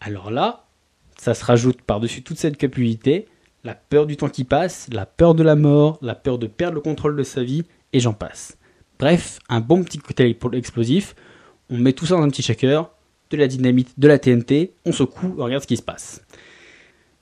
Alors 0.00 0.30
là, 0.30 0.67
ça 1.18 1.34
se 1.34 1.44
rajoute 1.44 1.82
par-dessus 1.82 2.22
toute 2.22 2.38
cette 2.38 2.56
culpabilité, 2.56 3.26
la 3.64 3.74
peur 3.74 4.06
du 4.06 4.16
temps 4.16 4.28
qui 4.28 4.44
passe, 4.44 4.88
la 4.92 5.04
peur 5.04 5.34
de 5.34 5.42
la 5.42 5.56
mort, 5.56 5.98
la 6.00 6.14
peur 6.14 6.38
de 6.38 6.46
perdre 6.46 6.76
le 6.76 6.80
contrôle 6.80 7.16
de 7.16 7.22
sa 7.22 7.42
vie, 7.42 7.64
et 7.92 8.00
j'en 8.00 8.12
passe. 8.12 8.56
Bref, 8.98 9.38
un 9.48 9.60
bon 9.60 9.82
petit 9.82 9.98
cocktail 9.98 10.36
pour 10.36 10.50
l'explosif, 10.50 11.14
on 11.70 11.76
met 11.76 11.92
tout 11.92 12.06
ça 12.06 12.16
dans 12.16 12.22
un 12.22 12.30
petit 12.30 12.42
shaker, 12.42 12.90
de 13.30 13.36
la 13.36 13.46
dynamite, 13.46 13.98
de 13.98 14.08
la 14.08 14.18
TNT, 14.18 14.72
on 14.86 14.92
secoue, 14.92 15.34
on 15.38 15.44
regarde 15.44 15.62
ce 15.62 15.68
qui 15.68 15.76
se 15.76 15.82
passe. 15.82 16.22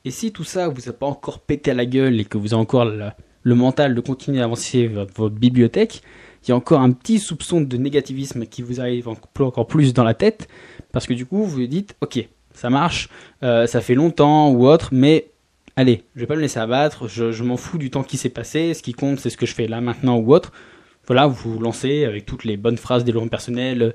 Et 0.05 0.11
si 0.11 0.31
tout 0.31 0.45
ça 0.45 0.69
vous 0.69 0.89
a 0.89 0.93
pas 0.93 1.07
encore 1.07 1.41
pété 1.41 1.73
à 1.73 1.75
la 1.75 1.85
gueule 1.85 2.21
et 2.21 2.25
que 2.25 2.39
vous 2.39 2.55
avez 2.55 2.63
encore 2.63 2.85
le 2.85 3.55
mental 3.55 3.95
de 3.95 4.01
continuer 4.01 4.41
à 4.41 4.45
avancer 4.45 4.87
votre, 4.87 5.31
bibliothèque, 5.31 6.03
il 6.45 6.51
y 6.51 6.53
a 6.53 6.57
encore 6.57 6.81
un 6.81 6.93
petit 6.93 7.19
soupçon 7.19 7.61
de 7.61 7.77
négativisme 7.77 8.47
qui 8.47 8.63
vous 8.63 8.81
arrive 8.81 9.09
encore 9.09 9.67
plus 9.67 9.95
dans 9.95 10.05
la 10.05 10.15
tête, 10.15 10.49
parce 10.93 11.07
que 11.07 11.15
du 11.15 11.27
coup, 11.27 11.39
vous 11.39 11.47
vous 11.47 11.67
dites, 11.67 11.97
ok, 12.01 12.29
ça 12.57 12.71
marche, 12.71 13.09
euh, 13.43 13.67
ça 13.67 13.81
fait 13.81 13.95
longtemps 13.95 14.51
ou 14.51 14.67
autre, 14.67 14.89
mais 14.91 15.29
allez, 15.77 16.03
je 16.15 16.21
vais 16.21 16.27
pas 16.27 16.37
me 16.37 16.41
laisser 16.41 16.59
abattre, 16.59 17.07
je, 17.07 17.43
m'en 17.43 17.57
fous 17.57 17.79
du 17.79 17.91
temps 17.91 18.03
qui 18.03 18.17
s'est 18.17 18.31
passé, 18.31 18.75
ce 18.75 18.83
qui 18.83 18.95
compte, 18.95 19.21
c'est 19.21 19.31
ce 19.31 19.37
que 19.37 19.47
je 19.47 19.55
fais 19.55 19.69
là 19.69 19.81
maintenant 19.81 20.17
ou 20.17 20.35
autre. 20.35 20.53
Voilà, 21.07 21.27
vous 21.27 21.53
vous 21.53 21.61
lancez 21.61 22.05
avec 22.05 22.27
toutes 22.27 22.45
les 22.45 22.57
bonnes 22.57 22.79
phrases 22.79 23.05
développement 23.05 23.29
personnel. 23.29 23.95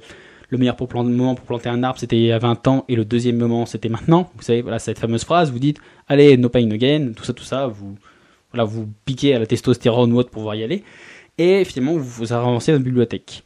Le 0.50 0.58
meilleur 0.58 0.76
pour 0.76 0.94
moment 1.04 1.34
pour 1.34 1.46
planter 1.46 1.70
un 1.70 1.82
arbre, 1.82 2.00
c'était 2.00 2.32
a 2.32 2.38
20 2.38 2.68
ans, 2.68 2.86
et 2.88 2.96
le 2.96 3.04
deuxième 3.04 3.38
moment, 3.38 3.66
c'était 3.66 3.90
maintenant. 3.90 4.30
Vous 4.36 4.44
savez, 4.44 4.62
voilà, 4.62 4.80
cette 4.80 5.00
fameuse 5.00 5.24
phrase, 5.24 5.52
vous 5.52 5.60
dites, 5.60 5.80
allez, 6.08 6.38
no 6.38 6.50
pain, 6.50 6.66
no 6.66 6.78
gain, 6.78 7.14
tout 7.16 7.24
ça, 7.24 7.34
tout 7.34 7.44
ça, 7.44 7.68
vous, 7.68 7.96
voilà, 8.52 8.66
vous 8.66 8.88
piquez 9.06 9.34
à 9.34 9.40
la 9.40 9.46
testostérone 9.46 10.14
ou 10.14 10.20
autre 10.20 10.30
pour 10.30 10.42
pouvoir 10.42 10.56
y 10.56 10.64
aller, 10.64 10.84
et 11.38 11.64
finalement 11.64 11.94
vous, 11.94 12.04
vous 12.04 12.34
avancez 12.34 12.74
dans 12.74 12.78
la 12.78 12.84
bibliothèque. 12.84 13.44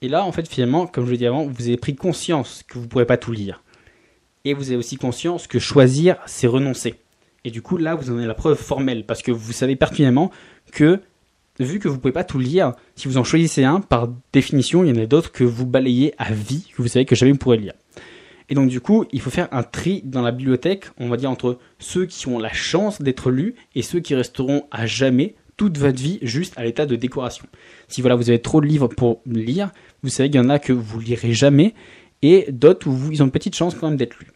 Et 0.00 0.08
là, 0.08 0.24
en 0.24 0.32
fait, 0.32 0.48
finalement, 0.48 0.86
comme 0.86 1.06
je 1.06 1.10
l'ai 1.10 1.18
dit 1.18 1.26
avant, 1.26 1.44
vous 1.44 1.66
avez 1.66 1.76
pris 1.76 1.94
conscience 1.94 2.62
que 2.66 2.74
vous 2.78 2.84
ne 2.84 2.88
pourrez 2.88 3.04
pas 3.04 3.18
tout 3.18 3.32
lire. 3.32 3.62
Et 4.44 4.54
vous 4.54 4.68
avez 4.68 4.76
aussi 4.76 4.96
conscience 4.96 5.46
que 5.46 5.58
choisir, 5.58 6.16
c'est 6.26 6.46
renoncer. 6.46 6.94
Et 7.44 7.50
du 7.50 7.62
coup, 7.62 7.76
là, 7.76 7.94
vous 7.94 8.10
en 8.10 8.16
avez 8.16 8.26
la 8.26 8.34
preuve 8.34 8.58
formelle, 8.58 9.04
parce 9.06 9.22
que 9.22 9.30
vous 9.32 9.52
savez 9.52 9.76
pertinemment 9.76 10.30
que, 10.72 11.00
vu 11.58 11.78
que 11.78 11.88
vous 11.88 11.94
ne 11.94 12.00
pouvez 12.00 12.12
pas 12.12 12.24
tout 12.24 12.38
lire, 12.38 12.74
si 12.96 13.08
vous 13.08 13.18
en 13.18 13.24
choisissez 13.24 13.64
un, 13.64 13.80
par 13.80 14.08
définition, 14.32 14.84
il 14.84 14.94
y 14.94 14.98
en 14.98 15.02
a 15.02 15.06
d'autres 15.06 15.32
que 15.32 15.44
vous 15.44 15.66
balayez 15.66 16.14
à 16.18 16.32
vie, 16.32 16.66
que 16.74 16.82
vous 16.82 16.88
savez 16.88 17.04
que 17.04 17.14
jamais 17.14 17.32
vous 17.32 17.38
pourrez 17.38 17.58
lire. 17.58 17.74
Et 18.50 18.54
donc 18.54 18.68
du 18.68 18.80
coup, 18.80 19.04
il 19.12 19.20
faut 19.20 19.30
faire 19.30 19.48
un 19.52 19.62
tri 19.62 20.02
dans 20.04 20.22
la 20.22 20.32
bibliothèque, 20.32 20.86
on 20.98 21.08
va 21.08 21.16
dire 21.16 21.30
entre 21.30 21.58
ceux 21.78 22.04
qui 22.04 22.26
ont 22.26 22.38
la 22.38 22.52
chance 22.52 23.00
d'être 23.00 23.30
lus 23.30 23.54
et 23.76 23.82
ceux 23.82 24.00
qui 24.00 24.14
resteront 24.14 24.64
à 24.72 24.86
jamais 24.86 25.36
toute 25.56 25.78
votre 25.78 26.00
vie 26.00 26.18
juste 26.22 26.54
à 26.56 26.64
l'état 26.64 26.84
de 26.84 26.96
décoration. 26.96 27.46
Si 27.86 28.00
voilà, 28.00 28.16
vous 28.16 28.28
avez 28.28 28.40
trop 28.40 28.60
de 28.60 28.66
livres 28.66 28.88
pour 28.88 29.20
lire, 29.24 29.70
vous 30.02 30.08
savez 30.08 30.30
qu'il 30.30 30.40
y 30.40 30.44
en 30.44 30.48
a 30.48 30.58
que 30.58 30.72
vous 30.72 30.98
lirez 30.98 31.32
jamais 31.32 31.74
et 32.22 32.46
d'autres 32.50 32.88
où 32.88 33.10
ils 33.10 33.22
ont 33.22 33.26
une 33.26 33.30
petite 33.30 33.56
chance 33.56 33.74
quand 33.74 33.88
même 33.88 33.96
d'être 33.96 34.18
lus. 34.18 34.32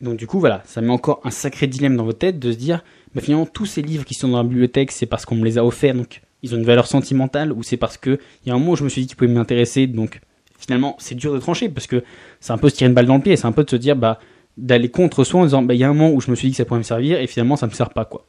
Donc 0.00 0.16
du 0.16 0.26
coup, 0.26 0.38
voilà, 0.38 0.62
ça 0.66 0.80
met 0.80 0.90
encore 0.90 1.20
un 1.24 1.30
sacré 1.30 1.66
dilemme 1.66 1.96
dans 1.96 2.04
votre 2.04 2.18
tête 2.18 2.38
de 2.38 2.52
se 2.52 2.56
dire, 2.56 2.84
bah, 3.14 3.20
finalement, 3.20 3.46
tous 3.46 3.66
ces 3.66 3.82
livres 3.82 4.04
qui 4.04 4.14
sont 4.14 4.28
dans 4.28 4.38
la 4.38 4.44
bibliothèque, 4.44 4.92
c'est 4.92 5.06
parce 5.06 5.24
qu'on 5.24 5.36
me 5.36 5.44
les 5.44 5.58
a 5.58 5.64
offerts, 5.64 5.94
donc 5.94 6.22
ils 6.42 6.54
ont 6.54 6.58
une 6.58 6.64
valeur 6.64 6.86
sentimentale, 6.86 7.52
ou 7.52 7.62
c'est 7.62 7.76
parce 7.76 7.96
que 7.96 8.18
il 8.44 8.48
y 8.48 8.52
a 8.52 8.54
un 8.54 8.58
moment 8.58 8.72
où 8.72 8.76
je 8.76 8.84
me 8.84 8.88
suis 8.88 9.02
dit 9.02 9.06
qu'ils 9.06 9.16
pouvaient 9.16 9.32
m'intéresser, 9.32 9.86
donc 9.86 10.20
finalement, 10.58 10.96
c'est 10.98 11.14
dur 11.14 11.32
de 11.32 11.38
trancher 11.38 11.68
parce 11.68 11.86
que 11.86 12.04
c'est 12.40 12.52
un 12.52 12.58
peu 12.58 12.68
se 12.68 12.76
tirer 12.76 12.88
une 12.88 12.94
balle 12.94 13.06
dans 13.06 13.16
le 13.16 13.22
pied, 13.22 13.36
c'est 13.36 13.46
un 13.46 13.52
peu 13.52 13.64
de 13.64 13.70
se 13.70 13.76
dire, 13.76 13.96
bah, 13.96 14.18
d'aller 14.56 14.90
contre 14.90 15.24
soi 15.24 15.40
en 15.40 15.44
disant, 15.44 15.62
bah, 15.62 15.74
il 15.74 15.80
y 15.80 15.84
a 15.84 15.88
un 15.88 15.94
moment 15.94 16.12
où 16.12 16.20
je 16.20 16.30
me 16.30 16.36
suis 16.36 16.48
dit 16.48 16.52
que 16.52 16.58
ça 16.58 16.64
pourrait 16.64 16.78
me 16.78 16.84
servir 16.84 17.20
et 17.20 17.26
finalement, 17.26 17.56
ça 17.56 17.66
me 17.66 17.72
sert 17.72 17.90
pas, 17.90 18.04
quoi. 18.04 18.26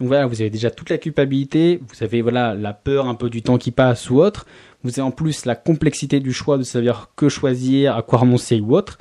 Donc 0.00 0.08
voilà, 0.08 0.26
vous 0.26 0.40
avez 0.40 0.48
déjà 0.48 0.70
toute 0.70 0.88
la 0.88 0.96
culpabilité, 0.96 1.78
vous 1.86 2.02
avez 2.02 2.22
voilà 2.22 2.54
la 2.54 2.72
peur 2.72 3.06
un 3.06 3.14
peu 3.14 3.28
du 3.28 3.42
temps 3.42 3.58
qui 3.58 3.70
passe 3.70 4.08
ou 4.08 4.16
autre, 4.16 4.46
vous 4.82 4.90
avez 4.90 5.02
en 5.02 5.10
plus 5.10 5.44
la 5.44 5.54
complexité 5.54 6.20
du 6.20 6.32
choix 6.32 6.56
de 6.56 6.62
savoir 6.62 7.12
que 7.14 7.28
choisir, 7.28 7.96
à 7.96 8.02
quoi 8.02 8.20
renoncer 8.20 8.60
ou 8.60 8.74
autre. 8.74 8.98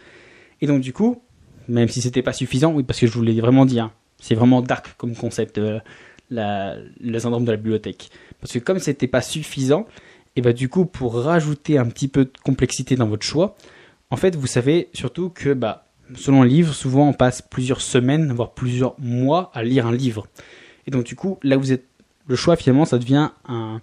Et 0.59 0.67
donc 0.67 0.81
du 0.81 0.91
coup, 0.91 1.21
même 1.69 1.87
si 1.87 2.01
c'était 2.01 2.21
pas 2.21 2.33
suffisant, 2.33 2.73
oui 2.73 2.83
parce 2.83 2.99
que 2.99 3.07
je 3.07 3.13
vous 3.13 3.21
l'ai 3.21 3.39
vraiment 3.39 3.65
dit, 3.65 3.79
hein, 3.79 3.93
c'est 4.19 4.35
vraiment 4.35 4.61
dark 4.61 4.93
comme 4.97 5.15
concept 5.15 5.57
euh, 5.57 5.79
la, 6.29 6.75
le 6.99 7.17
syndrome 7.17 7.45
de 7.45 7.51
la 7.51 7.57
bibliothèque. 7.57 8.09
Parce 8.41 8.51
que 8.51 8.59
comme 8.59 8.79
c'était 8.79 9.07
pas 9.07 9.21
suffisant, 9.21 9.87
et 10.35 10.41
bah 10.41 10.51
du 10.51 10.67
coup 10.67 10.85
pour 10.85 11.15
rajouter 11.15 11.77
un 11.77 11.85
petit 11.85 12.09
peu 12.09 12.25
de 12.25 12.31
complexité 12.43 12.97
dans 12.97 13.07
votre 13.07 13.25
choix, 13.25 13.55
en 14.09 14.17
fait 14.17 14.35
vous 14.35 14.47
savez 14.47 14.89
surtout 14.91 15.29
que 15.29 15.53
bah 15.53 15.85
selon 16.15 16.41
un 16.41 16.45
livre, 16.45 16.73
souvent 16.73 17.07
on 17.07 17.13
passe 17.13 17.41
plusieurs 17.41 17.79
semaines, 17.79 18.33
voire 18.33 18.51
plusieurs 18.51 18.99
mois 18.99 19.49
à 19.53 19.63
lire 19.63 19.87
un 19.87 19.93
livre. 19.93 20.27
Et 20.89 20.91
donc 20.91 21.03
du 21.03 21.15
coup, 21.15 21.37
là 21.43 21.55
vous 21.55 21.71
êtes 21.71 21.85
le 22.25 22.35
choix 22.35 22.55
finalement 22.55 22.83
ça 22.83 22.97
devient 22.97 23.29
un, 23.47 23.79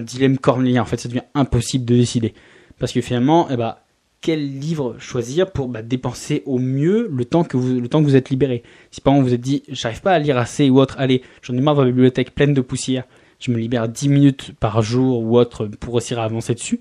dilemme 0.00 0.38
cornélien, 0.38 0.80
en 0.80 0.86
fait 0.86 0.96
ça 0.96 1.10
devient 1.10 1.24
impossible 1.34 1.84
de 1.84 1.94
décider. 1.94 2.32
Parce 2.78 2.92
que 2.92 3.02
finalement, 3.02 3.46
eh 3.50 3.58
bah, 3.58 3.84
quel 4.22 4.58
livre 4.58 4.96
choisir 4.98 5.52
pour 5.52 5.68
bah, 5.68 5.82
dépenser 5.82 6.42
au 6.46 6.58
mieux 6.58 7.10
le 7.12 7.26
temps 7.26 7.44
que 7.44 7.58
vous 7.58 7.78
le 7.78 7.88
temps 7.88 8.00
que 8.00 8.06
vous 8.06 8.16
êtes 8.16 8.30
libéré? 8.30 8.62
Si 8.90 9.02
par 9.02 9.12
exemple 9.12 9.28
vous 9.28 9.34
êtes 9.34 9.42
dit 9.42 9.64
j'arrive 9.68 10.00
pas 10.00 10.12
à 10.12 10.18
lire 10.18 10.38
assez 10.38 10.70
ou 10.70 10.80
autre, 10.80 10.96
allez, 10.98 11.20
j'en 11.42 11.54
ai 11.58 11.60
marre 11.60 11.74
de 11.74 11.80
ma 11.80 11.86
bibliothèque 11.88 12.34
pleine 12.34 12.54
de 12.54 12.62
poussière, 12.62 13.04
je 13.38 13.50
me 13.50 13.58
libère 13.58 13.86
10 13.86 14.08
minutes 14.08 14.52
par 14.58 14.80
jour 14.80 15.22
ou 15.22 15.36
autre 15.36 15.66
pour 15.66 15.92
réussir 15.92 16.20
à 16.20 16.24
avancer 16.24 16.54
dessus, 16.54 16.80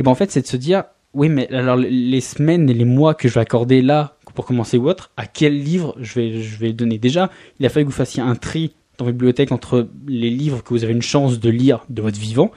et 0.00 0.02
ben 0.02 0.10
en 0.10 0.16
fait 0.16 0.32
c'est 0.32 0.42
de 0.42 0.48
se 0.48 0.56
dire 0.56 0.82
oui 1.14 1.28
mais 1.28 1.48
alors 1.54 1.76
les 1.76 2.20
semaines 2.20 2.68
et 2.68 2.74
les 2.74 2.84
mois 2.84 3.14
que 3.14 3.28
je 3.28 3.34
vais 3.34 3.40
accorder 3.40 3.82
là 3.82 4.17
pour 4.38 4.46
commencer 4.46 4.78
ou 4.78 4.88
autre, 4.88 5.10
à 5.16 5.26
quel 5.26 5.60
livre 5.60 5.96
je 5.98 6.14
vais 6.14 6.42
je 6.42 6.58
vais 6.58 6.72
donner 6.72 6.96
déjà 6.98 7.28
Il 7.58 7.66
a 7.66 7.68
fallu 7.68 7.84
que 7.84 7.90
vous 7.90 7.96
fassiez 7.96 8.22
un 8.22 8.36
tri 8.36 8.72
dans 8.96 9.04
votre 9.04 9.16
bibliothèque 9.16 9.50
entre 9.50 9.88
les 10.06 10.30
livres 10.30 10.62
que 10.62 10.68
vous 10.68 10.84
avez 10.84 10.92
une 10.92 11.02
chance 11.02 11.40
de 11.40 11.50
lire 11.50 11.84
de 11.88 12.02
votre 12.02 12.20
vivant 12.20 12.52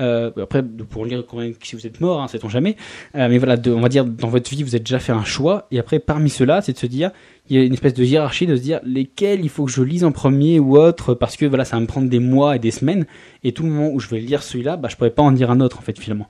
Euh, 0.00 0.32
après, 0.42 0.64
pour 0.64 1.06
lire 1.06 1.22
si 1.62 1.76
vous 1.76 1.86
êtes 1.86 2.00
mort, 2.00 2.20
hein, 2.20 2.26
sait-on 2.26 2.48
jamais. 2.48 2.74
Euh, 3.14 3.28
mais 3.28 3.38
voilà, 3.38 3.56
on 3.66 3.80
va 3.80 3.88
dire 3.88 4.04
dans 4.04 4.30
votre 4.30 4.50
vie, 4.50 4.64
vous 4.64 4.74
avez 4.74 4.82
déjà 4.82 4.98
fait 4.98 5.12
un 5.12 5.22
choix. 5.22 5.68
Et 5.70 5.78
après, 5.78 6.00
parmi 6.00 6.28
ceux-là, 6.28 6.60
c'est 6.60 6.72
de 6.72 6.78
se 6.78 6.86
dire, 6.86 7.12
il 7.48 7.56
y 7.56 7.60
a 7.60 7.62
une 7.62 7.74
espèce 7.74 7.94
de 7.94 8.02
hiérarchie 8.02 8.48
de 8.48 8.56
se 8.56 8.62
dire 8.62 8.80
lesquels 8.84 9.44
il 9.44 9.48
faut 9.48 9.64
que 9.66 9.70
je 9.70 9.82
lise 9.82 10.02
en 10.02 10.10
premier 10.10 10.58
ou 10.58 10.76
autre, 10.76 11.14
parce 11.14 11.36
que 11.36 11.46
voilà, 11.46 11.64
ça 11.64 11.76
va 11.76 11.82
me 11.82 11.86
prendre 11.86 12.08
des 12.08 12.18
mois 12.18 12.56
et 12.56 12.58
des 12.58 12.72
semaines. 12.72 13.06
Et 13.44 13.52
tout 13.52 13.62
le 13.62 13.68
moment 13.68 13.90
où 13.92 14.00
je 14.00 14.08
vais 14.08 14.18
lire 14.18 14.42
celui-là, 14.42 14.76
bah, 14.76 14.88
je 14.90 14.96
pourrais 14.96 15.10
pas 15.10 15.22
en 15.22 15.30
lire 15.30 15.52
un 15.52 15.60
autre 15.60 15.78
en 15.78 15.82
fait 15.82 15.96
finalement. 15.96 16.28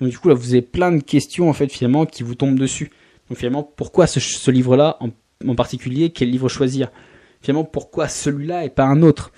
Donc 0.00 0.08
du 0.08 0.18
coup, 0.18 0.28
là, 0.28 0.34
vous 0.34 0.54
avez 0.54 0.62
plein 0.62 0.90
de 0.90 1.02
questions 1.02 1.48
en 1.48 1.52
fait 1.52 1.70
finalement 1.70 2.06
qui 2.06 2.24
vous 2.24 2.34
tombent 2.34 2.58
dessus. 2.58 2.90
Donc 3.32 3.38
finalement, 3.38 3.62
pourquoi 3.62 4.06
ce, 4.06 4.50
livre-là 4.50 4.98
en, 5.00 5.54
particulier 5.54 6.10
Quel 6.10 6.28
livre 6.28 6.50
choisir? 6.50 6.90
Finalement, 7.40 7.64
pourquoi 7.64 8.06
celui-là 8.06 8.66
et 8.66 8.68
pas 8.68 8.84
un 8.84 9.00
autre? 9.00 9.32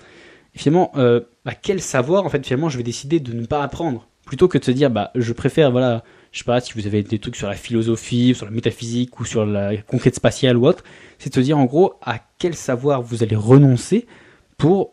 Finalement, 0.53 0.91
euh, 0.97 1.21
bah, 1.45 1.53
quel 1.53 1.79
savoir 1.79 2.25
en 2.25 2.29
fait 2.29 2.45
finalement 2.45 2.67
je 2.67 2.75
vais 2.75 2.83
décider 2.83 3.21
de 3.21 3.31
ne 3.31 3.45
pas 3.45 3.63
apprendre? 3.63 4.05
Plutôt 4.25 4.49
que 4.49 4.57
de 4.57 4.65
se 4.65 4.71
dire 4.71 4.89
bah 4.89 5.11
je 5.15 5.31
préfère 5.31 5.71
voilà 5.71 6.03
je 6.33 6.39
sais 6.39 6.43
pas 6.43 6.59
si 6.59 6.73
vous 6.73 6.87
avez 6.87 7.03
des 7.03 7.19
trucs 7.19 7.37
sur 7.37 7.47
la 7.47 7.55
philosophie 7.55 8.35
sur 8.35 8.45
la 8.45 8.51
métaphysique 8.51 9.17
ou 9.21 9.23
sur 9.23 9.45
la 9.45 9.77
conquête 9.77 10.15
spatiale 10.15 10.57
ou 10.57 10.67
autre 10.67 10.83
c'est 11.17 11.29
de 11.29 11.35
se 11.35 11.39
dire 11.39 11.57
en 11.57 11.63
gros 11.63 11.93
à 12.01 12.19
quel 12.37 12.53
savoir 12.53 13.01
vous 13.01 13.23
allez 13.23 13.37
renoncer 13.37 14.07
pour 14.57 14.91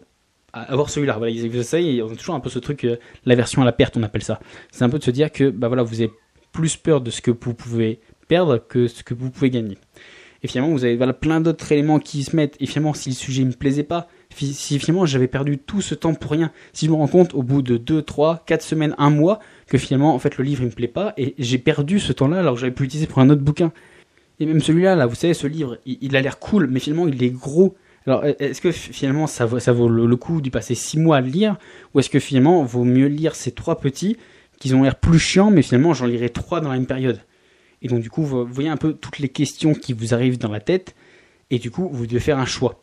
avoir 0.53 0.91
celui-là? 0.91 1.19
Voilà 1.19 1.35
savez 1.65 2.03
on 2.05 2.13
a 2.13 2.15
toujours 2.15 2.37
un 2.37 2.41
peu 2.41 2.51
ce 2.51 2.61
truc 2.61 2.85
euh, 2.85 2.99
la 3.25 3.35
version 3.35 3.63
à 3.63 3.65
la 3.65 3.73
perte 3.73 3.97
on 3.97 4.03
appelle 4.05 4.23
ça. 4.23 4.39
C'est 4.71 4.85
un 4.85 4.89
peu 4.89 5.01
de 5.01 5.05
se 5.05 5.11
dire 5.11 5.33
que 5.33 5.51
bah 5.51 5.67
voilà 5.67 5.83
vous 5.83 6.01
avez 6.01 6.13
plus 6.53 6.77
peur 6.77 7.01
de 7.01 7.11
ce 7.11 7.21
que 7.21 7.33
vous 7.33 7.55
pouvez 7.55 8.01
perdre 8.33 8.57
que 8.57 8.89
ce 8.89 9.03
que 9.03 9.15
vous 9.15 9.31
pouvez 9.31 9.51
gagner 9.51 9.77
et 10.43 10.49
finalement 10.49 10.73
vous 10.73 10.85
avez 10.85 10.97
voilà 10.97 11.12
plein 11.12 11.41
d'autres 11.41 11.71
éléments 11.71 11.99
qui 11.99 12.23
se 12.23 12.35
mettent 12.35 12.57
et 12.61 12.67
finalement 12.67 12.95
si 12.95 13.11
le 13.11 13.15
sujet 13.15 13.45
me 13.45 13.53
plaisait 13.53 13.83
pas 13.83 14.09
si 14.35 14.79
finalement 14.79 15.07
j'avais 15.07 15.29
perdu 15.29 15.59
tout 15.59 15.81
ce 15.81 15.95
temps 15.95 16.15
pour 16.15 16.31
rien, 16.33 16.51
si 16.73 16.87
je 16.87 16.91
me 16.91 16.97
rends 16.97 17.09
compte 17.09 17.35
au 17.35 17.43
bout 17.43 17.62
de 17.62 17.77
2, 17.77 18.03
3, 18.03 18.43
4 18.47 18.62
semaines, 18.62 18.95
un 18.99 19.11
mois, 19.11 19.41
que 19.67 19.79
finalement 19.79 20.15
en 20.15 20.19
fait 20.19 20.39
le 20.39 20.45
livre 20.45 20.62
il 20.62 20.67
me 20.67 20.73
plaît 20.73 20.89
pas 20.89 21.15
et 21.17 21.35
j'ai 21.39 21.59
perdu 21.59 21.99
ce 21.99 22.12
temps-là 22.12 22.39
alors 22.39 22.55
que 22.55 22.61
j'avais 22.61 22.73
pu 22.73 22.85
l'utiliser 22.85 23.07
pour 23.07 23.19
un 23.19 23.31
autre 23.31 23.43
bouquin. 23.43 23.73
Et 24.41 24.47
même 24.47 24.61
celui-là, 24.61 24.97
là, 24.97 25.07
vous 25.07 25.15
savez, 25.15 25.35
ce 25.35 25.47
livre, 25.47 25.79
il, 25.87 26.17
a 26.17 26.21
l'air 26.21 26.41
cool, 26.41 26.67
mais 26.67 26.81
finalement 26.81 27.07
il 27.07 27.23
est 27.23 27.31
gros. 27.31 27.77
Alors 28.07 28.25
est-ce 28.25 28.61
que 28.61 28.73
finalement 28.73 29.29
ça 29.29 29.47
vaut, 29.47 29.61
ça 29.61 29.73
vaut 29.73 29.89
le, 29.89 30.17
coup 30.17 30.41
d'y 30.41 30.51
passer 30.51 30.75
6 30.75 30.99
mois 30.99 31.19
à 31.19 31.21
le 31.21 31.29
lire? 31.29 31.59
Ou 31.95 32.01
est-ce 32.01 32.11
que 32.11 32.19
finalement 32.19 32.65
vaut 32.65 32.85
mieux 32.85 33.07
lire 33.07 33.35
ces 33.37 33.53
trois 33.53 33.79
petits 33.79 34.17
qui 34.59 34.75
ont 34.75 34.83
l'air 34.83 34.97
plus 34.97 35.19
chiants 35.19 35.51
mais 35.51 35.62
finalement 35.62 35.93
j'en 35.93 36.07
lirai 36.07 36.31
trois 36.31 36.61
dans 36.61 36.71
la 36.71 36.77
même 36.77 36.87
période? 36.87 37.21
Et 37.83 37.89
donc 37.89 38.01
du 38.01 38.11
coup 38.11 38.23
vous 38.23 38.47
voyez 38.47 38.71
un 38.71 38.77
peu 38.77 38.95
toutes 38.95 39.19
les 39.19 39.29
questions 39.29 39.75
qui 39.75 39.93
vous 39.93 40.15
arrivent 40.15 40.39
dans 40.39 40.51
la 40.51 40.61
tête 40.61 40.95
et 41.51 41.59
du 41.59 41.71
coup 41.71 41.89
vous 41.93 42.07
devez 42.07 42.21
faire 42.21 42.39
un 42.39 42.47
choix. 42.47 42.83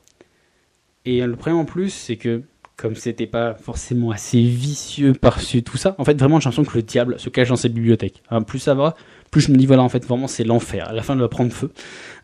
Et 1.06 1.26
le 1.26 1.36
problème 1.36 1.60
en 1.60 1.66
plus, 1.66 1.90
c'est 1.90 2.18
que 2.18 2.44
comme 2.76 2.96
c'était 2.96 3.28
pas 3.28 3.56
forcément 3.56 4.12
assez 4.12 4.42
vicieux 4.42 5.14
par-dessus 5.14 5.64
tout 5.64 5.76
ça, 5.76 5.96
en 5.98 6.06
fait 6.06 6.18
vraiment 6.18 6.40
j'ai 6.40 6.46
l'impression 6.46 6.70
que 6.70 6.78
le 6.78 6.84
diable 6.84 7.20
se 7.20 7.30
cache 7.30 7.50
dans 7.50 7.58
cette 7.58 7.74
bibliothèque. 7.74 8.24
plus 8.48 8.60
ça 8.60 8.74
va, 8.74 8.96
plus 9.32 9.42
je 9.42 9.52
me 9.52 9.58
dis 9.58 9.66
voilà 9.66 9.84
en 9.84 9.90
fait 9.90 10.06
vraiment 10.06 10.28
c'est 10.28 10.46
l'enfer. 10.46 10.94
La 10.94 11.02
fin 11.02 11.16
de 11.16 11.22
va 11.22 11.28
prendre 11.28 11.52
feu, 11.52 11.72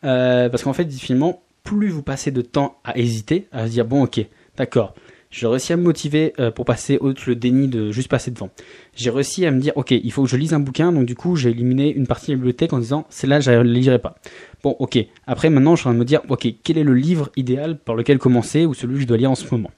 euh, 0.06 0.48
parce 0.50 0.64
qu'en 0.64 0.74
fait 0.74 0.90
finalement 0.94 1.44
plus 1.64 1.90
vous 1.90 2.04
passez 2.04 2.32
de 2.32 2.42
temps 2.42 2.80
à 2.84 2.98
hésiter, 2.98 3.48
à 3.52 3.68
se 3.68 3.72
dire 3.72 3.86
bon 3.86 4.04
ok 4.04 4.26
d'accord, 4.56 4.94
j'ai 5.36 5.48
réussi 5.48 5.74
à 5.74 5.78
me 5.78 5.84
motiver 5.84 6.32
euh, 6.40 6.50
pour 6.50 6.64
passer 6.64 6.98
outre 7.02 7.24
le 7.28 7.36
déni 7.36 7.68
de 7.68 7.92
juste 7.92 8.08
passer 8.08 8.32
devant. 8.32 8.50
J'ai 8.96 9.10
réussi 9.10 9.46
à 9.46 9.52
me 9.52 9.60
dire, 9.60 9.74
ok, 9.76 9.92
il 9.92 10.10
faut 10.14 10.24
que 10.24 10.30
je 10.30 10.38
lise 10.38 10.54
un 10.54 10.62
bouquin, 10.62 10.94
donc 10.94 11.06
du 11.06 11.16
coup, 11.16 11.36
j'ai 11.36 11.50
éliminé 11.50 11.94
une 11.94 12.08
partie 12.08 12.28
de 12.28 12.32
la 12.32 12.36
bibliothèque 12.38 12.72
en 12.72 12.80
disant, 12.80 13.06
celle-là, 13.10 13.42
je 13.42 13.52
ne 13.52 13.58
la 13.58 13.64
lirai 13.64 14.00
pas. 14.00 14.16
Bon, 14.64 14.78
ok. 14.80 14.98
Après, 15.28 15.50
maintenant, 15.50 15.76
je 15.76 15.82
suis 15.82 15.90
en 15.90 15.92
train 15.92 15.96
de 15.96 16.00
me 16.00 16.06
dire, 16.06 16.22
ok, 16.30 16.48
quel 16.64 16.78
est 16.78 16.86
le 16.86 16.94
livre 16.94 17.32
idéal 17.36 17.78
par 17.78 17.96
lequel 17.96 18.18
commencer 18.18 18.66
ou 18.66 18.74
celui 18.74 18.96
que 18.96 19.02
je 19.02 19.08
dois 19.08 19.18
lire 19.18 19.30
en 19.30 19.36
ce 19.36 19.46
moment? 19.52 19.72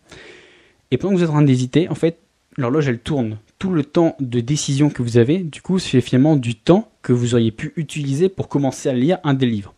Et 0.92 0.98
pendant 0.98 1.14
que 1.14 1.18
vous 1.18 1.24
êtes 1.24 1.30
en 1.32 1.34
train 1.34 1.42
d'hésiter, 1.42 1.90
en 1.90 1.96
fait, 1.96 2.20
l'horloge, 2.56 2.88
elle 2.88 3.00
tourne. 3.00 3.40
Tout 3.58 3.72
le 3.72 3.84
temps 3.84 4.16
de 4.20 4.40
décision 4.40 4.92
que 4.92 5.02
vous 5.02 5.18
avez, 5.18 5.40
du 5.40 5.64
coup, 5.64 5.80
c'est 5.80 6.02
finalement 6.02 6.36
du 6.36 6.54
temps 6.54 6.92
que 7.02 7.14
vous 7.14 7.34
auriez 7.34 7.52
pu 7.52 7.74
utiliser 7.78 8.30
pour 8.30 8.48
commencer 8.48 8.90
à 8.90 8.94
lire 8.94 9.18
un 9.24 9.34
des 9.34 9.48
livres. 9.48 9.74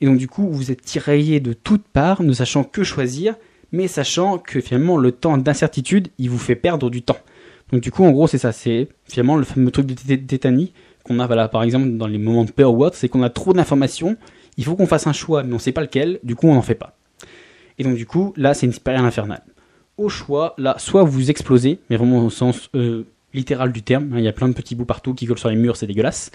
Et 0.00 0.06
donc, 0.06 0.18
du 0.18 0.26
coup, 0.26 0.48
vous 0.50 0.72
êtes 0.72 0.82
tiraillé 0.82 1.38
de 1.38 1.52
toutes 1.52 1.86
parts, 1.86 2.24
ne 2.24 2.32
sachant 2.32 2.64
que 2.64 2.82
choisir, 2.82 3.36
mais 3.74 3.88
sachant 3.88 4.38
que 4.38 4.60
finalement 4.60 4.96
le 4.96 5.10
temps 5.10 5.36
d'incertitude, 5.36 6.08
il 6.18 6.30
vous 6.30 6.38
fait 6.38 6.54
perdre 6.54 6.90
du 6.90 7.02
temps. 7.02 7.18
Donc 7.72 7.82
du 7.82 7.90
coup, 7.90 8.04
en 8.04 8.12
gros, 8.12 8.28
c'est 8.28 8.38
ça, 8.38 8.52
c'est 8.52 8.88
finalement 9.04 9.36
le 9.36 9.44
fameux 9.44 9.72
truc 9.72 9.86
de 9.86 9.94
tétanie 9.94 10.72
qu'on 11.02 11.18
a, 11.18 11.48
par 11.48 11.62
exemple, 11.64 11.90
dans 11.96 12.06
les 12.06 12.18
moments 12.18 12.44
de 12.44 12.52
peur 12.52 12.72
ou 12.72 12.88
c'est 12.92 13.08
qu'on 13.08 13.22
a 13.22 13.30
trop 13.30 13.52
d'informations, 13.52 14.16
il 14.56 14.64
faut 14.64 14.76
qu'on 14.76 14.86
fasse 14.86 15.06
un 15.08 15.12
choix, 15.12 15.42
mais 15.42 15.50
on 15.50 15.56
ne 15.56 15.60
sait 15.60 15.72
pas 15.72 15.82
lequel, 15.82 16.20
du 16.22 16.36
coup, 16.36 16.46
on 16.46 16.54
n'en 16.54 16.62
fait 16.62 16.76
pas. 16.76 16.96
Et 17.78 17.84
donc 17.84 17.96
du 17.96 18.06
coup, 18.06 18.32
là, 18.36 18.54
c'est 18.54 18.66
une 18.66 18.72
spirale 18.72 19.04
infernale. 19.04 19.42
Au 19.98 20.08
choix, 20.08 20.54
là, 20.56 20.76
soit 20.78 21.02
vous 21.02 21.30
explosez, 21.30 21.80
mais 21.90 21.96
vraiment 21.96 22.24
au 22.24 22.30
sens 22.30 22.70
euh, 22.76 23.04
littéral 23.34 23.72
du 23.72 23.82
terme, 23.82 24.12
hein, 24.12 24.18
il 24.18 24.24
y 24.24 24.28
a 24.28 24.32
plein 24.32 24.48
de 24.48 24.54
petits 24.54 24.74
bouts 24.74 24.84
partout 24.84 25.14
qui 25.14 25.26
collent 25.26 25.38
sur 25.38 25.50
les 25.50 25.56
murs, 25.56 25.76
c'est 25.76 25.86
dégueulasse. 25.86 26.30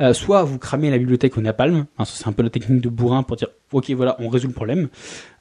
Euh, 0.00 0.12
soit 0.12 0.42
vous 0.44 0.58
cramez 0.58 0.90
la 0.90 0.98
bibliothèque 0.98 1.36
au 1.36 1.40
napalm, 1.40 1.86
hein, 1.98 2.04
c'est 2.04 2.26
un 2.26 2.32
peu 2.32 2.42
la 2.42 2.50
technique 2.50 2.80
de 2.80 2.88
bourrin 2.88 3.22
pour 3.22 3.36
dire 3.36 3.48
ok 3.72 3.90
voilà 3.90 4.16
on 4.20 4.28
résout 4.28 4.48
le 4.48 4.54
problème. 4.54 4.88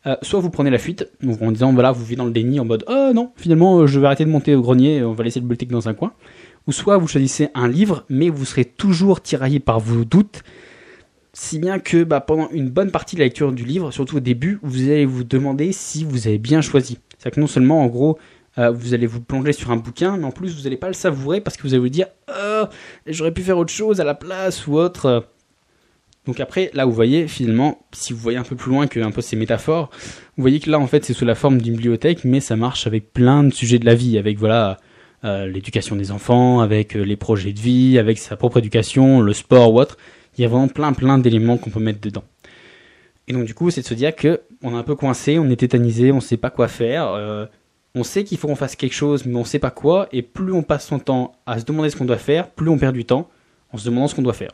Euh, 0.05 0.15
soit 0.21 0.39
vous 0.39 0.49
prenez 0.49 0.69
la 0.69 0.79
fuite, 0.79 1.07
en 1.41 1.51
disant 1.51 1.71
voilà 1.71 1.91
vous 1.91 2.03
vivez 2.03 2.15
dans 2.17 2.25
le 2.25 2.31
déni 2.31 2.59
en 2.59 2.65
mode 2.65 2.83
oh 2.89 3.11
non 3.13 3.31
finalement 3.35 3.79
euh, 3.79 3.87
je 3.87 3.99
vais 3.99 4.07
arrêter 4.07 4.25
de 4.25 4.29
monter 4.29 4.55
au 4.55 4.61
grenier, 4.61 5.03
on 5.03 5.13
va 5.13 5.23
laisser 5.23 5.39
le 5.39 5.43
bibliothèque 5.43 5.69
dans 5.69 5.87
un 5.87 5.93
coin. 5.93 6.13
Ou 6.65 6.71
soit 6.71 6.97
vous 6.97 7.07
choisissez 7.07 7.49
un 7.55 7.67
livre, 7.67 8.05
mais 8.09 8.29
vous 8.29 8.45
serez 8.45 8.63
toujours 8.63 9.21
tiraillé 9.21 9.59
par 9.59 9.81
vos 9.81 10.05
doutes, 10.05 10.43
si 11.33 11.59
bien 11.59 11.79
que 11.79 12.03
bah, 12.03 12.21
pendant 12.21 12.49
une 12.51 12.69
bonne 12.69 12.91
partie 12.91 13.15
de 13.15 13.19
la 13.19 13.25
lecture 13.25 13.51
du 13.51 13.65
livre, 13.65 13.91
surtout 13.91 14.17
au 14.17 14.21
début, 14.21 14.59
vous 14.61 14.83
allez 14.83 15.05
vous 15.05 15.23
demander 15.23 15.73
si 15.73 16.05
vous 16.05 16.27
avez 16.27 16.37
bien 16.37 16.61
choisi. 16.61 16.99
C'est-à-dire 17.17 17.35
que 17.35 17.41
non 17.41 17.47
seulement 17.47 17.81
en 17.81 17.87
gros 17.87 18.17
euh, 18.57 18.69
vous 18.69 18.93
allez 18.93 19.07
vous 19.07 19.21
plonger 19.21 19.51
sur 19.53 19.71
un 19.71 19.77
bouquin, 19.77 20.17
mais 20.17 20.25
en 20.25 20.31
plus 20.31 20.55
vous 20.55 20.63
n'allez 20.63 20.77
pas 20.77 20.87
le 20.87 20.93
savourer 20.93 21.41
parce 21.41 21.57
que 21.57 21.63
vous 21.63 21.73
allez 21.73 21.81
vous 21.81 21.89
dire 21.89 22.07
oh, 22.29 22.65
j'aurais 23.07 23.31
pu 23.31 23.41
faire 23.41 23.57
autre 23.57 23.73
chose 23.73 23.99
à 23.99 24.03
la 24.03 24.13
place 24.13 24.67
ou 24.67 24.77
autre. 24.77 25.25
Donc 26.25 26.39
après, 26.39 26.69
là 26.73 26.85
vous 26.85 26.91
voyez 26.91 27.27
finalement, 27.27 27.79
si 27.91 28.13
vous 28.13 28.19
voyez 28.19 28.37
un 28.37 28.43
peu 28.43 28.55
plus 28.55 28.71
loin 28.71 28.87
que 28.87 28.99
un 28.99 29.11
peu 29.11 29.21
ces 29.21 29.35
métaphores, 29.35 29.89
vous 30.37 30.41
voyez 30.41 30.59
que 30.59 30.69
là 30.69 30.79
en 30.79 30.87
fait 30.87 31.03
c'est 31.03 31.13
sous 31.13 31.25
la 31.25 31.35
forme 31.35 31.59
d'une 31.61 31.73
bibliothèque, 31.73 32.23
mais 32.25 32.39
ça 32.39 32.55
marche 32.55 32.87
avec 32.87 33.11
plein 33.11 33.43
de 33.43 33.53
sujets 33.53 33.79
de 33.79 33.85
la 33.85 33.95
vie, 33.95 34.17
avec 34.17 34.37
voilà 34.37 34.77
euh, 35.25 35.47
l'éducation 35.47 35.95
des 35.95 36.11
enfants, 36.11 36.59
avec 36.59 36.95
euh, 36.95 37.01
les 37.01 37.15
projets 37.17 37.53
de 37.53 37.59
vie, 37.59 37.97
avec 37.97 38.19
sa 38.19 38.37
propre 38.37 38.59
éducation, 38.59 39.19
le 39.19 39.33
sport 39.33 39.73
ou 39.73 39.79
autre. 39.79 39.97
Il 40.37 40.41
y 40.41 40.45
a 40.45 40.47
vraiment 40.47 40.67
plein 40.67 40.93
plein 40.93 41.17
d'éléments 41.17 41.57
qu'on 41.57 41.71
peut 41.71 41.79
mettre 41.79 41.99
dedans. 41.99 42.23
Et 43.27 43.33
donc 43.33 43.45
du 43.45 43.53
coup, 43.53 43.69
c'est 43.71 43.81
de 43.81 43.85
se 43.87 43.93
dire 43.93 44.15
que 44.15 44.41
on 44.61 44.73
est 44.73 44.77
un 44.77 44.83
peu 44.83 44.95
coincé, 44.95 45.39
on 45.39 45.49
est 45.49 45.55
tétanisé, 45.55 46.11
on 46.11 46.17
ne 46.17 46.21
sait 46.21 46.37
pas 46.37 46.49
quoi 46.51 46.67
faire 46.67 47.47
on 47.95 48.03
sait 48.03 48.23
qu'il 48.23 48.37
faut 48.37 48.47
qu'on 48.47 48.55
fasse 48.55 48.75
quelque 48.75 48.93
chose, 48.93 49.25
mais 49.25 49.35
on 49.35 49.41
ne 49.41 49.45
sait 49.45 49.59
pas 49.59 49.71
quoi, 49.71 50.07
et 50.11 50.21
plus 50.21 50.51
on 50.51 50.63
passe 50.63 50.87
son 50.87 50.99
temps 50.99 51.33
à 51.45 51.59
se 51.59 51.65
demander 51.65 51.89
ce 51.89 51.95
qu'on 51.95 52.05
doit 52.05 52.17
faire, 52.17 52.49
plus 52.49 52.69
on 52.69 52.77
perd 52.77 52.95
du 52.95 53.05
temps 53.05 53.29
en 53.71 53.77
se 53.77 53.85
demandant 53.85 54.07
ce 54.07 54.15
qu'on 54.15 54.21
doit 54.21 54.33
faire. 54.33 54.51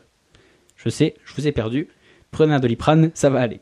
Je 0.76 0.88
sais, 0.88 1.14
je 1.24 1.34
vous 1.34 1.46
ai 1.46 1.52
perdu, 1.52 1.88
prenez 2.30 2.54
un 2.54 2.60
doliprane, 2.60 3.10
ça 3.14 3.30
va 3.30 3.40
aller. 3.40 3.60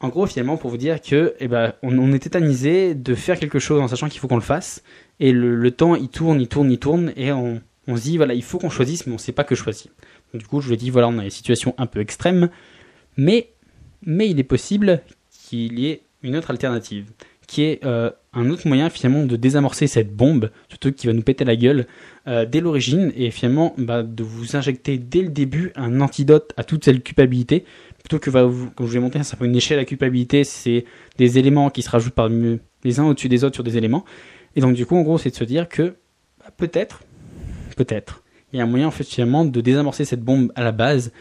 En 0.00 0.08
gros, 0.08 0.26
finalement, 0.26 0.56
pour 0.56 0.70
vous 0.70 0.78
dire 0.78 1.00
que, 1.00 1.34
eh 1.40 1.48
ben, 1.48 1.74
on, 1.82 2.12
est 2.12 2.20
tétanisé 2.20 2.94
de 2.94 3.14
faire 3.14 3.38
quelque 3.38 3.58
chose 3.58 3.80
en 3.80 3.88
sachant 3.88 4.08
qu'il 4.08 4.20
faut 4.20 4.28
qu'on 4.28 4.36
le 4.36 4.42
fasse, 4.42 4.82
et 5.18 5.32
le, 5.32 5.70
temps, 5.72 5.94
il 5.94 6.08
tourne, 6.08 6.40
il 6.40 6.48
tourne, 6.48 6.70
il 6.70 6.78
tourne, 6.78 7.12
et 7.16 7.32
on, 7.32 7.60
se 7.88 8.02
dit, 8.02 8.16
voilà, 8.16 8.34
il 8.34 8.42
faut 8.42 8.58
qu'on 8.58 8.70
choisisse, 8.70 9.06
mais 9.06 9.12
on 9.12 9.16
ne 9.16 9.20
sait 9.20 9.32
pas 9.32 9.44
que 9.44 9.54
choisir. 9.54 9.90
du 10.32 10.46
coup, 10.46 10.60
je 10.60 10.68
vous 10.68 10.72
ai 10.72 10.76
dit, 10.76 10.90
voilà, 10.90 11.08
on 11.08 11.18
a 11.18 11.24
des 11.24 11.30
situations 11.30 11.74
un 11.76 11.86
peu 11.86 12.00
extrêmes, 12.00 12.48
mais, 13.16 13.50
mais 14.06 14.30
il 14.30 14.38
est 14.38 14.44
possible 14.44 15.02
qu'il 15.30 15.78
y 15.78 15.88
ait 15.88 16.02
une 16.22 16.36
autre 16.36 16.50
alternative 16.50 17.10
qui 17.46 17.62
est 17.62 17.84
euh, 17.84 18.10
un 18.32 18.48
autre 18.50 18.68
moyen 18.68 18.90
finalement 18.90 19.24
de 19.24 19.36
désamorcer 19.36 19.86
cette 19.86 20.14
bombe, 20.14 20.50
ce 20.68 20.76
truc 20.76 20.94
qui 20.94 21.06
va 21.06 21.12
nous 21.12 21.22
péter 21.22 21.44
la 21.44 21.56
gueule 21.56 21.86
euh, 22.28 22.46
dès 22.46 22.60
l'origine, 22.60 23.12
et 23.16 23.30
finalement 23.30 23.74
bah, 23.76 24.02
de 24.02 24.22
vous 24.22 24.56
injecter 24.56 24.98
dès 24.98 25.22
le 25.22 25.28
début 25.28 25.72
un 25.74 26.00
antidote 26.00 26.52
à 26.56 26.64
toute 26.64 26.84
cette 26.84 27.02
culpabilité, 27.02 27.64
plutôt 27.98 28.18
que, 28.18 28.30
comme 28.30 28.86
je 28.86 28.92
vous 28.92 28.96
ai 28.96 29.00
montré, 29.00 29.20
une 29.40 29.56
échelle 29.56 29.78
à 29.80 29.84
culpabilité, 29.84 30.44
c'est 30.44 30.84
des 31.18 31.38
éléments 31.38 31.70
qui 31.70 31.82
se 31.82 31.90
rajoutent 31.90 32.14
par 32.14 32.28
les 32.28 33.00
uns 33.00 33.04
au-dessus 33.04 33.28
des 33.28 33.42
autres 33.42 33.56
sur 33.56 33.64
des 33.64 33.76
éléments, 33.76 34.04
et 34.54 34.60
donc 34.60 34.74
du 34.74 34.86
coup 34.86 34.96
en 34.96 35.02
gros 35.02 35.18
c'est 35.18 35.30
de 35.30 35.36
se 35.36 35.44
dire 35.44 35.68
que 35.68 35.94
bah, 36.38 36.50
peut-être, 36.56 37.02
peut-être, 37.76 38.22
il 38.52 38.58
y 38.58 38.60
a 38.60 38.64
un 38.64 38.68
moyen 38.68 38.88
en 38.88 38.90
finalement 38.90 39.44
de 39.44 39.60
désamorcer 39.60 40.04
cette 40.04 40.22
bombe 40.22 40.52
à 40.54 40.62
la 40.62 40.72
base, 40.72 41.12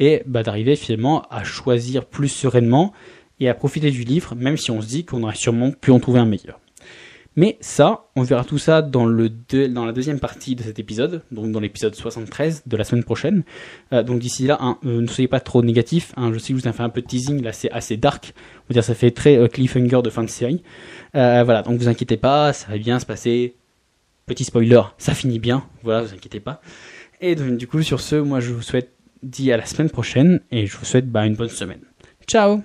et 0.00 0.22
bah, 0.26 0.42
d'arriver 0.42 0.76
finalement 0.76 1.22
à 1.30 1.44
choisir 1.44 2.04
plus 2.04 2.28
sereinement, 2.28 2.92
et 3.40 3.48
à 3.48 3.54
profiter 3.54 3.90
du 3.90 4.04
livre, 4.04 4.34
même 4.34 4.56
si 4.56 4.70
on 4.70 4.80
se 4.80 4.86
dit 4.86 5.04
qu'on 5.04 5.22
aurait 5.22 5.34
sûrement 5.34 5.70
pu 5.70 5.90
en 5.90 6.00
trouver 6.00 6.20
un 6.20 6.26
meilleur. 6.26 6.60
Mais 7.38 7.56
ça, 7.60 8.06
on 8.16 8.22
verra 8.22 8.42
tout 8.42 8.58
ça 8.58 8.82
dans, 8.82 9.06
le 9.06 9.28
dans 9.68 9.86
la 9.86 9.92
deuxième 9.92 10.18
partie 10.18 10.56
de 10.56 10.62
cet 10.64 10.80
épisode, 10.80 11.22
donc 11.30 11.52
dans 11.52 11.60
l'épisode 11.60 11.94
73 11.94 12.64
de 12.66 12.76
la 12.76 12.82
semaine 12.82 13.04
prochaine. 13.04 13.44
Euh, 13.92 14.02
donc 14.02 14.18
d'ici 14.18 14.48
là, 14.48 14.58
euh, 14.84 15.00
ne 15.00 15.06
soyez 15.06 15.28
pas 15.28 15.38
trop 15.38 15.62
négatifs. 15.62 16.12
Hein, 16.16 16.32
je 16.32 16.38
sais 16.40 16.52
que 16.52 16.58
je 16.58 16.64
vous 16.64 16.68
ai 16.68 16.72
fait 16.72 16.82
un 16.82 16.88
peu 16.88 17.00
de 17.00 17.06
teasing, 17.06 17.40
là 17.40 17.52
c'est 17.52 17.70
assez 17.70 17.96
dark. 17.96 18.34
On 18.34 18.70
va 18.70 18.72
dire 18.72 18.82
ça 18.82 18.96
fait 18.96 19.12
très 19.12 19.36
euh, 19.36 19.46
cliffhanger 19.46 20.02
de 20.02 20.10
fin 20.10 20.24
de 20.24 20.28
série. 20.28 20.64
voilà, 21.14 21.62
donc 21.62 21.78
vous 21.78 21.86
inquiétez 21.86 22.16
pas, 22.16 22.52
ça 22.52 22.66
va 22.72 22.78
bien 22.78 22.98
se 22.98 23.06
passer. 23.06 23.54
Petit 24.26 24.42
spoiler, 24.42 24.82
ça 24.98 25.14
finit 25.14 25.38
bien. 25.38 25.64
Voilà, 25.84 26.02
vous 26.02 26.12
inquiétez 26.12 26.40
pas. 26.40 26.60
Et 27.20 27.36
donc, 27.36 27.56
du 27.56 27.68
coup, 27.68 27.82
sur 27.82 28.00
ce, 28.00 28.16
moi 28.16 28.40
je 28.40 28.52
vous 28.52 28.62
souhaite 28.62 28.90
dit 29.22 29.52
à 29.52 29.56
la 29.56 29.64
semaine 29.64 29.90
prochaine 29.90 30.40
et 30.50 30.66
je 30.66 30.76
vous 30.76 30.84
souhaite 30.84 31.08
bah, 31.08 31.24
une 31.24 31.36
bonne 31.36 31.48
semaine. 31.48 31.82
Ciao 32.26 32.62